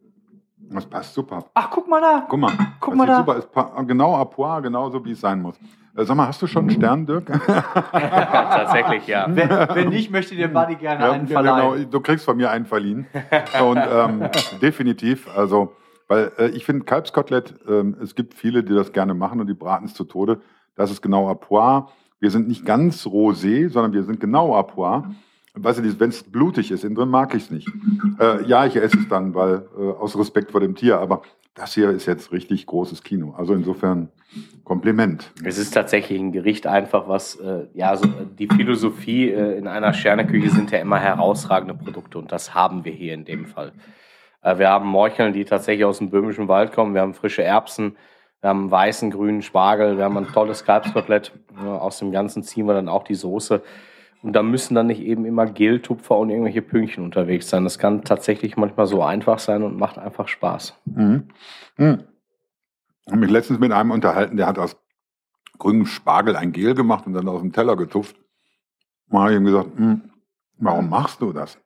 Das 0.70 0.86
passt 0.86 1.14
super. 1.14 1.44
Ach, 1.54 1.70
guck 1.70 1.88
mal 1.88 2.00
da. 2.00 2.26
Guck 2.28 2.40
mal. 2.40 2.52
Guck 2.80 2.94
mal 2.94 3.06
da. 3.06 3.18
Super. 3.18 3.36
Ist 3.36 3.48
genau 3.86 4.14
à 4.14 4.60
genauso 4.62 5.04
wie 5.04 5.12
es 5.12 5.20
sein 5.20 5.40
muss. 5.42 5.56
Äh, 5.94 6.04
sag 6.04 6.16
mal, 6.16 6.26
hast 6.26 6.40
du 6.40 6.46
schon 6.46 6.62
einen 6.62 6.70
Stern, 6.70 7.04
Dirk? 7.04 7.26
Tatsächlich, 7.92 9.06
ja. 9.06 9.26
Wenn, 9.28 9.50
wenn 9.50 9.88
nicht, 9.90 10.10
möchte 10.10 10.34
dir 10.34 10.48
Buddy 10.48 10.76
gerne 10.76 11.04
ja, 11.04 11.12
einen 11.12 11.28
verleihen. 11.28 11.72
Genau, 11.74 11.90
du 11.90 12.00
kriegst 12.00 12.24
von 12.24 12.38
mir 12.38 12.50
einen 12.50 12.64
verliehen. 12.64 13.06
Und 13.62 13.78
ähm, 13.78 14.30
definitiv, 14.62 15.28
also, 15.36 15.72
weil 16.08 16.32
äh, 16.38 16.48
ich 16.48 16.64
finde 16.64 16.84
Kalbskotelett, 16.84 17.54
äh, 17.68 17.84
es 18.02 18.14
gibt 18.14 18.32
viele, 18.34 18.64
die 18.64 18.74
das 18.74 18.92
gerne 18.92 19.12
machen 19.12 19.40
und 19.40 19.48
die 19.48 19.54
braten 19.54 19.84
es 19.84 19.94
zu 19.94 20.04
Tode. 20.04 20.40
Das 20.74 20.90
ist 20.90 21.02
genau 21.02 21.30
à. 21.30 21.88
Wir 22.20 22.30
sind 22.30 22.48
nicht 22.48 22.64
ganz 22.64 23.06
rosé, 23.06 23.68
sondern 23.68 23.92
wir 23.92 24.04
sind 24.04 24.20
genau 24.20 24.54
à 24.56 25.04
weißt 25.54 25.80
du, 25.80 26.00
wenn 26.00 26.10
es 26.10 26.22
blutig 26.22 26.70
ist, 26.70 26.84
innen 26.84 26.94
drin 26.94 27.08
mag 27.08 27.34
ich 27.34 27.44
es 27.44 27.50
nicht. 27.50 27.68
Äh, 28.18 28.44
ja, 28.44 28.66
ich 28.66 28.76
esse 28.76 28.98
es 28.98 29.08
dann, 29.08 29.34
weil 29.34 29.66
äh, 29.78 29.82
aus 29.82 30.18
Respekt 30.18 30.50
vor 30.50 30.60
dem 30.60 30.74
Tier, 30.74 30.98
aber 30.98 31.22
das 31.54 31.74
hier 31.74 31.90
ist 31.90 32.06
jetzt 32.06 32.32
richtig 32.32 32.66
großes 32.66 33.02
Kino. 33.02 33.34
Also 33.36 33.52
insofern 33.52 34.08
Kompliment. 34.64 35.30
Es 35.44 35.58
ist 35.58 35.72
tatsächlich 35.72 36.18
ein 36.18 36.32
Gericht 36.32 36.66
einfach, 36.66 37.08
was, 37.08 37.36
äh, 37.36 37.66
ja, 37.74 37.94
so, 37.96 38.06
die 38.06 38.46
Philosophie 38.46 39.28
äh, 39.28 39.58
in 39.58 39.66
einer 39.66 39.92
Sterneküche 39.92 40.48
sind 40.48 40.70
ja 40.70 40.78
immer 40.78 40.98
herausragende 40.98 41.74
Produkte 41.74 42.18
und 42.18 42.32
das 42.32 42.54
haben 42.54 42.84
wir 42.84 42.92
hier 42.92 43.12
in 43.12 43.26
dem 43.26 43.44
Fall. 43.44 43.72
Äh, 44.40 44.58
wir 44.58 44.70
haben 44.70 44.88
Morcheln, 44.88 45.34
die 45.34 45.44
tatsächlich 45.44 45.84
aus 45.84 45.98
dem 45.98 46.08
böhmischen 46.08 46.48
Wald 46.48 46.72
kommen, 46.72 46.94
wir 46.94 47.02
haben 47.02 47.12
frische 47.12 47.42
Erbsen, 47.42 47.96
wir 48.40 48.48
haben 48.48 48.70
weißen, 48.70 49.10
grünen 49.10 49.42
Spargel, 49.42 49.98
wir 49.98 50.04
haben 50.04 50.16
ein 50.16 50.28
tolles 50.28 50.64
Kalbskotelett. 50.64 51.32
aus 51.64 51.98
dem 51.98 52.10
Ganzen 52.10 52.42
ziehen 52.42 52.66
wir 52.66 52.74
dann 52.74 52.88
auch 52.88 53.04
die 53.04 53.14
Soße. 53.14 53.62
Und 54.22 54.34
da 54.34 54.42
müssen 54.42 54.74
dann 54.74 54.86
nicht 54.86 55.00
eben 55.00 55.24
immer 55.24 55.46
Geltupfer 55.46 56.16
und 56.16 56.30
irgendwelche 56.30 56.62
Pünktchen 56.62 57.04
unterwegs 57.04 57.48
sein. 57.48 57.64
Das 57.64 57.78
kann 57.78 58.04
tatsächlich 58.04 58.56
manchmal 58.56 58.86
so 58.86 59.02
einfach 59.02 59.40
sein 59.40 59.64
und 59.64 59.76
macht 59.76 59.98
einfach 59.98 60.28
Spaß. 60.28 60.74
Mhm. 60.84 61.28
Mhm. 61.76 62.04
Ich 63.04 63.12
habe 63.12 63.20
mich 63.20 63.30
letztens 63.30 63.58
mit 63.58 63.72
einem 63.72 63.90
unterhalten, 63.90 64.36
der 64.36 64.46
hat 64.46 64.58
aus 64.58 64.76
grünem 65.58 65.86
Spargel 65.86 66.36
ein 66.36 66.52
Gel 66.52 66.74
gemacht 66.74 67.06
und 67.06 67.14
dann 67.14 67.28
aus 67.28 67.40
dem 67.40 67.52
Teller 67.52 67.76
getupft. 67.76 68.16
Und 69.08 69.18
habe 69.18 69.32
ich 69.32 69.36
ihm 69.36 69.44
gesagt, 69.44 69.76
hm, 69.76 70.02
warum 70.58 70.88
machst 70.88 71.20
du 71.20 71.32
das? 71.32 71.58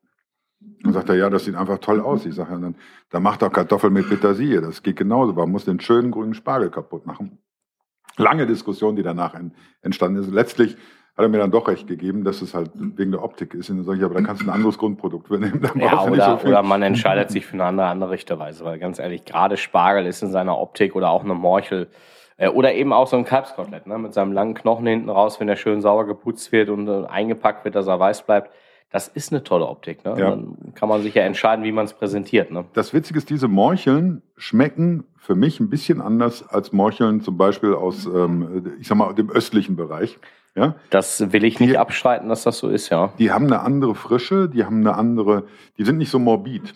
Dann 0.82 0.92
sagt 0.94 1.10
er, 1.10 1.16
ja, 1.16 1.28
das 1.28 1.44
sieht 1.44 1.54
einfach 1.54 1.78
toll 1.78 2.00
aus. 2.00 2.24
Ich 2.24 2.34
sage, 2.34 2.58
dann, 2.58 2.74
dann 3.10 3.22
macht 3.22 3.42
doch 3.42 3.52
Kartoffeln 3.52 3.92
mit 3.92 4.08
Petersilie. 4.08 4.62
Das 4.62 4.82
geht 4.82 4.96
genauso. 4.96 5.34
Man 5.34 5.50
muss 5.50 5.66
den 5.66 5.78
schönen 5.80 6.10
grünen 6.10 6.34
Spargel 6.34 6.70
kaputt 6.70 7.06
machen. 7.06 7.38
Lange 8.16 8.46
Diskussion, 8.46 8.96
die 8.96 9.02
danach 9.02 9.38
entstanden 9.82 10.22
ist. 10.22 10.30
Letztlich 10.30 10.76
hat 11.16 11.24
er 11.24 11.28
mir 11.28 11.38
dann 11.38 11.50
doch 11.50 11.66
recht 11.68 11.86
gegeben, 11.86 12.24
dass 12.24 12.42
es 12.42 12.54
halt 12.54 12.70
wegen 12.74 13.10
der 13.10 13.22
Optik 13.22 13.54
ist. 13.54 13.70
Und 13.70 13.78
dann 13.78 13.86
sage 13.86 13.98
ich, 13.98 14.04
aber 14.04 14.14
da 14.14 14.20
kannst 14.20 14.42
du 14.42 14.46
ein 14.46 14.50
anderes 14.50 14.76
Grundprodukt 14.76 15.30
nehmen. 15.30 15.62
Dann 15.62 15.80
ja, 15.80 16.04
oder, 16.04 16.38
so 16.38 16.48
oder 16.48 16.62
man 16.62 16.82
entscheidet 16.82 17.30
sich 17.30 17.46
für 17.46 17.54
eine 17.54 17.64
andere, 17.64 17.86
andere 17.86 18.10
Richterweise. 18.10 18.64
Weil 18.66 18.78
ganz 18.78 18.98
ehrlich, 18.98 19.24
gerade 19.24 19.56
Spargel 19.56 20.04
ist 20.04 20.22
in 20.22 20.30
seiner 20.30 20.58
Optik 20.58 20.94
oder 20.94 21.08
auch 21.08 21.24
eine 21.24 21.34
Morchel 21.34 21.88
äh, 22.36 22.48
oder 22.48 22.74
eben 22.74 22.92
auch 22.92 23.06
so 23.06 23.16
ein 23.16 23.24
Kalbskotelett 23.24 23.86
ne, 23.86 23.98
mit 23.98 24.12
seinem 24.12 24.32
langen 24.32 24.54
Knochen 24.54 24.86
hinten 24.86 25.08
raus, 25.08 25.40
wenn 25.40 25.48
er 25.48 25.56
schön 25.56 25.80
sauber 25.80 26.06
geputzt 26.06 26.52
wird 26.52 26.68
und 26.68 26.86
äh, 26.86 27.06
eingepackt 27.06 27.64
wird, 27.64 27.76
dass 27.76 27.86
er 27.86 27.98
weiß 27.98 28.24
bleibt. 28.24 28.50
Das 28.90 29.08
ist 29.08 29.32
eine 29.32 29.42
tolle 29.42 29.66
Optik. 29.66 30.04
Ne? 30.04 30.14
Ja. 30.18 30.30
Dann 30.30 30.74
kann 30.74 30.88
man 30.88 31.02
sich 31.02 31.14
ja 31.14 31.22
entscheiden, 31.22 31.64
wie 31.64 31.72
man 31.72 31.86
es 31.86 31.94
präsentiert. 31.94 32.50
Ne? 32.50 32.66
Das 32.74 32.92
Witzige 32.92 33.18
ist, 33.18 33.30
diese 33.30 33.48
Morcheln 33.48 34.22
schmecken 34.36 35.04
für 35.16 35.34
mich 35.34 35.60
ein 35.60 35.70
bisschen 35.70 36.00
anders 36.00 36.46
als 36.46 36.72
Morcheln 36.72 37.22
zum 37.22 37.36
Beispiel 37.36 37.74
aus, 37.74 38.06
ähm, 38.06 38.76
ich 38.78 38.86
sag 38.86 38.96
mal, 38.96 39.12
dem 39.14 39.30
östlichen 39.30 39.76
Bereich. 39.76 40.18
Ja? 40.56 40.74
Das 40.90 41.32
will 41.32 41.44
ich 41.44 41.60
nicht 41.60 41.74
die, 41.74 41.78
abstreiten, 41.78 42.28
dass 42.28 42.42
das 42.42 42.58
so 42.58 42.68
ist, 42.68 42.88
ja. 42.88 43.12
Die 43.18 43.30
haben 43.30 43.46
eine 43.46 43.60
andere 43.60 43.94
Frische, 43.94 44.48
die 44.48 44.64
haben 44.64 44.80
eine 44.80 44.94
andere, 44.94 45.44
die 45.78 45.84
sind 45.84 45.98
nicht 45.98 46.10
so 46.10 46.18
morbid. 46.18 46.74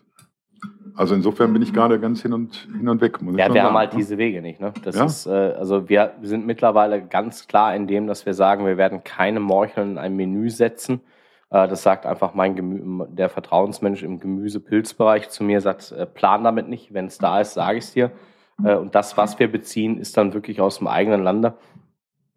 Also 0.94 1.14
insofern 1.14 1.52
bin 1.54 1.62
ich 1.62 1.72
gerade 1.72 1.98
ganz 1.98 2.20
hin 2.20 2.34
und 2.34 2.68
hin 2.76 2.86
und 2.88 3.00
weg. 3.00 3.18
ja, 3.22 3.26
wir 3.26 3.36
sagen, 3.38 3.62
haben 3.62 3.76
halt 3.76 3.92
ne? 3.92 3.98
diese 3.98 4.18
Wege 4.18 4.42
nicht. 4.42 4.60
Ne? 4.60 4.74
Das 4.84 4.96
ja? 4.96 5.06
ist, 5.06 5.26
äh, 5.26 5.30
also 5.30 5.88
wir 5.88 6.12
sind 6.20 6.46
mittlerweile 6.46 7.00
ganz 7.00 7.48
klar 7.48 7.74
in 7.74 7.86
dem, 7.86 8.06
dass 8.06 8.26
wir 8.26 8.34
sagen, 8.34 8.66
wir 8.66 8.76
werden 8.76 9.02
keine 9.02 9.40
Morcheln 9.40 9.92
in 9.92 9.98
ein 9.98 10.14
Menü 10.14 10.50
setzen. 10.50 11.00
Äh, 11.48 11.68
das 11.68 11.82
sagt 11.82 12.04
einfach 12.04 12.34
mein 12.34 12.54
Gemü 12.54 13.06
der 13.08 13.30
Vertrauensmensch 13.30 14.02
im 14.02 14.20
Gemüse-Pilzbereich 14.20 15.30
zu 15.30 15.42
mir, 15.42 15.62
sagt, 15.62 15.92
äh, 15.92 16.04
plan 16.04 16.44
damit 16.44 16.68
nicht. 16.68 16.92
Wenn 16.92 17.06
es 17.06 17.16
da 17.16 17.40
ist, 17.40 17.54
sage 17.54 17.78
ich 17.78 17.84
es 17.84 17.92
dir. 17.94 18.10
Äh, 18.62 18.74
und 18.74 18.94
das, 18.94 19.16
was 19.16 19.38
wir 19.38 19.50
beziehen, 19.50 19.98
ist 19.98 20.18
dann 20.18 20.34
wirklich 20.34 20.60
aus 20.60 20.78
dem 20.78 20.86
eigenen 20.86 21.22
Lande 21.22 21.54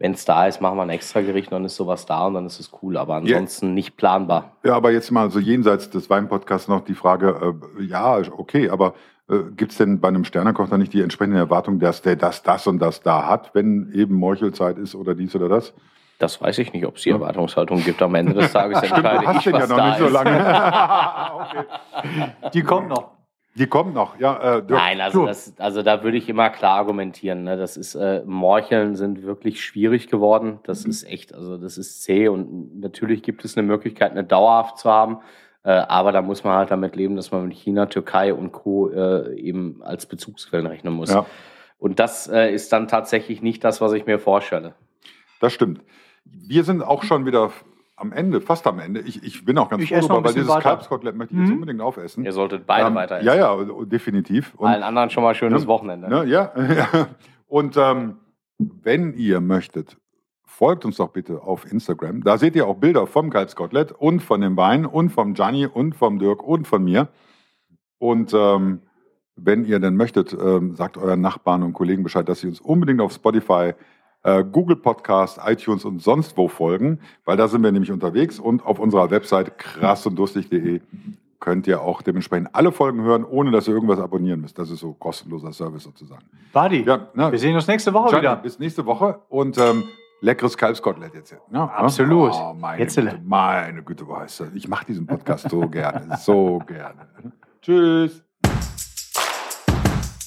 wenn 0.04 0.12
es 0.12 0.26
da 0.26 0.48
ist, 0.48 0.60
machen 0.60 0.78
wir 0.78 0.82
ein 0.82 0.90
extra 0.90 1.22
Gericht, 1.22 1.54
dann 1.54 1.64
ist 1.64 1.78
sowas 1.78 2.06
da 2.06 2.28
und 2.28 2.34
dann 2.34 2.46
ist 2.46 2.60
es 2.60 2.72
cool, 2.82 2.98
aber 2.98 3.16
ansonsten 3.16 3.68
ja. 3.68 3.74
nicht 3.74 3.96
planbar. 3.96 4.52
Ja, 4.62 4.76
aber 4.76 4.92
jetzt 4.92 5.12
mal 5.12 5.32
so 5.32 5.40
jenseits 5.40 5.90
des 5.92 6.10
Weinpodcasts 6.10 6.68
noch 6.68 6.82
die 6.82 6.94
Frage, 6.94 7.56
äh, 7.80 7.84
ja, 7.84 8.18
okay, 8.36 8.70
aber 8.70 8.96
äh, 9.30 9.38
gibt 9.56 9.72
es 9.72 9.78
denn 9.78 10.02
bei 10.02 10.10
einem 10.10 10.26
Sternekoch 10.26 10.68
dann 10.68 10.82
nicht 10.82 10.92
die 10.92 11.00
entsprechende 11.00 11.40
Erwartung, 11.40 11.80
dass 11.80 12.02
der 12.02 12.18
das, 12.18 12.44
das 12.44 12.68
und 12.68 12.80
das 12.80 13.02
da 13.02 13.28
hat, 13.28 13.56
wenn 13.56 13.94
eben 13.94 14.16
Meuchelzeit 14.16 14.78
ist 14.78 14.94
oder 14.94 15.16
dies 15.16 15.34
oder 15.38 15.48
das? 15.48 15.74
Das 16.20 16.42
weiß 16.42 16.58
ich 16.58 16.74
nicht, 16.74 16.86
ob 16.86 16.98
es 16.98 17.04
die 17.04 17.12
Erwartungshaltung 17.12 17.82
gibt. 17.82 18.02
Am 18.02 18.14
Ende 18.16 18.34
des 18.34 18.52
Tages 18.52 18.82
entscheide 18.84 19.22
Stimmt, 19.40 19.46
ich, 19.46 19.54
was 19.54 19.70
ja 19.70 19.78
noch 19.78 19.86
nicht 19.86 20.00
ist. 20.00 20.06
so 20.06 20.14
lange. 20.14 20.38
okay. 21.96 22.50
Die 22.54 22.62
kommt 22.62 22.90
noch. 22.90 23.13
Die 23.56 23.68
kommt 23.68 23.94
noch, 23.94 24.20
ja. 24.20 24.58
Äh, 24.58 24.64
Nein, 24.68 25.00
also, 25.00 25.28
das, 25.28 25.54
also 25.60 25.84
da 25.84 26.04
würde 26.04 26.18
ich 26.18 26.28
immer 26.28 26.50
klar 26.50 26.78
argumentieren. 26.78 27.44
Ne? 27.44 27.56
Das 27.56 27.78
ist, 27.78 27.94
äh, 27.94 28.24
Morcheln 28.26 28.96
sind 28.96 29.22
wirklich 29.22 29.64
schwierig 29.64 30.08
geworden. 30.08 30.60
Das 30.64 30.86
mhm. 30.86 30.90
ist 30.90 31.04
echt, 31.04 31.36
also 31.36 31.58
das 31.58 31.78
ist 31.78 32.02
zäh 32.02 32.30
und 32.30 32.80
natürlich 32.80 33.22
gibt 33.22 33.46
es 33.46 33.56
eine 33.56 33.68
Möglichkeit, 33.68 34.12
eine 34.12 34.24
dauerhaft 34.24 34.80
zu 34.80 34.90
haben. 34.90 35.20
Äh, 35.64 35.70
aber 35.70 36.12
da 36.12 36.24
muss 36.24 36.44
man 36.44 36.58
halt 36.58 36.72
damit 36.72 36.96
leben, 36.96 37.16
dass 37.16 37.32
man 37.32 37.48
mit 37.48 37.56
China, 37.56 37.86
Türkei 37.86 38.34
und 38.34 38.52
Co. 38.52 38.90
Äh, 38.90 39.36
eben 39.40 39.84
als 39.84 40.08
Bezugsquellen 40.08 40.66
rechnen 40.66 40.94
muss. 40.94 41.12
Ja. 41.12 41.26
Und 41.78 42.00
das 42.00 42.28
äh, 42.28 42.52
ist 42.52 42.74
dann 42.74 42.88
tatsächlich 42.88 43.42
nicht 43.44 43.64
das, 43.64 43.82
was 43.82 43.94
ich 43.94 44.06
mir 44.08 44.18
vorstelle. 44.18 44.74
Das 45.40 45.54
stimmt. 45.54 45.82
Wir 46.26 46.64
sind 46.64 46.82
auch 46.82 47.04
schon 47.04 47.26
wieder 47.26 47.52
am 47.96 48.12
Ende, 48.12 48.42
fast 48.42 48.66
am 48.68 48.80
Ende. 48.80 49.02
Ich, 49.02 49.24
ich 49.24 49.46
bin 49.46 49.58
auch 49.58 49.70
ganz 49.70 49.84
Ich 49.84 49.90
froh 49.90 50.18
ein 50.18 50.24
weil 50.24 50.34
dieses. 50.34 50.54
Kalbskotelett 50.60 51.16
möchte 51.16 51.34
ich 51.36 51.40
jetzt 51.42 51.50
Mhm. 51.50 51.56
unbedingt 51.56 51.82
aufessen. 51.82 52.26
Ihr 52.26 52.32
solltet 52.34 52.66
beide 52.66 52.88
Ähm, 52.88 52.96
weiter 52.96 53.22
Ja, 53.22 53.36
ja, 53.36 53.56
definitiv. 53.86 54.54
Und, 54.56 54.68
Allen 54.68 54.84
anderen 54.84 55.10
schon 55.10 55.24
mal 55.24 55.36
schönes 55.36 55.64
Ja. 55.64 55.68
Wochenende. 55.68 56.10
ne, 56.10 56.26
ja, 56.26 56.52
ja. 56.58 57.08
Und 57.48 57.78
ähm, 57.78 58.18
wenn 58.58 59.14
ihr 59.14 59.42
möchtet, 59.42 59.98
folgt 60.46 60.86
uns 60.86 60.98
doch 60.98 61.10
bitte 61.10 61.42
auf 61.44 61.72
Instagram. 61.72 62.24
Da 62.24 62.38
seht 62.38 62.56
ihr 62.56 62.68
auch 62.68 62.78
Bilder 62.78 63.06
vom 63.08 63.30
Kalbskotelett 63.30 63.92
und 63.92 64.22
von 64.22 64.42
dem 64.42 64.58
Wein 64.58 64.86
und 64.86 65.10
vom 65.12 65.34
Gianni 65.34 65.66
und 65.68 65.96
vom 65.96 66.20
Dirk 66.20 66.44
und 66.44 66.68
von 66.68 66.84
mir. 66.84 67.10
Und 68.00 68.34
ähm, 68.34 68.82
wenn 69.36 69.66
ihr 69.66 69.80
denn 69.80 69.96
möchtet, 69.96 70.34
ähm, 70.34 70.76
sagt 70.76 70.98
euren 70.98 71.22
Nachbarn 71.22 71.64
und 71.64 71.74
Kollegen 71.74 72.04
Bescheid, 72.04 72.28
dass 72.30 72.42
sie 72.42 72.48
uns 72.48 72.60
unbedingt 72.62 73.02
auf 73.02 73.14
Spotify, 73.14 73.74
äh, 74.24 74.44
Google 74.44 74.78
Podcast, 74.78 75.40
iTunes 75.46 75.86
und 75.86 76.02
sonst 76.02 76.38
wo 76.38 76.48
folgen, 76.48 77.00
weil 77.26 77.38
da 77.38 77.48
sind 77.48 77.64
wir 77.64 77.72
nämlich 77.72 77.92
unterwegs 77.92 78.40
und 78.40 78.66
auf 78.66 78.80
unserer 78.80 79.12
Website 79.12 79.58
krassunddurstig.de 79.58 80.82
könnt 81.40 81.68
ihr 81.68 81.82
auch 81.82 82.02
dementsprechend 82.02 82.56
alle 82.56 82.72
Folgen 82.72 83.02
hören, 83.02 83.26
ohne 83.26 83.52
dass 83.52 83.68
ihr 83.68 83.74
irgendwas 83.74 84.00
abonnieren 84.00 84.40
müsst. 84.40 84.58
Das 84.58 84.70
ist 84.70 84.80
so 84.80 84.94
kostenloser 84.94 85.52
Service 85.52 85.84
sozusagen. 85.84 86.24
Buddy, 86.54 86.84
Ja, 86.84 87.10
ne, 87.14 87.32
wir 87.34 87.38
sehen 87.40 87.54
uns 87.54 87.68
nächste 87.68 87.94
Woche 87.94 88.12
Gianni, 88.12 88.22
wieder. 88.24 88.36
bis 88.38 88.60
nächste 88.60 88.86
Woche 88.86 89.20
und 89.28 89.58
ähm, 89.58 89.84
leckeres 90.22 90.58
Kalbskotelett 90.58 91.14
jetzt. 91.16 91.36
Ja, 91.52 91.66
Absolut. 91.66 92.32
Oh, 92.34 92.54
meine, 92.54 92.86
Güte, 92.86 93.20
meine 93.26 93.84
Güte, 93.84 94.08
weißt 94.08 94.40
du, 94.40 94.44
ich 94.54 94.70
mache 94.70 94.86
diesen 94.86 95.06
Podcast 95.06 95.50
so 95.50 95.60
gerne, 95.68 96.16
so 96.18 96.60
gerne. 96.66 97.08
Tschüss. 97.62 98.24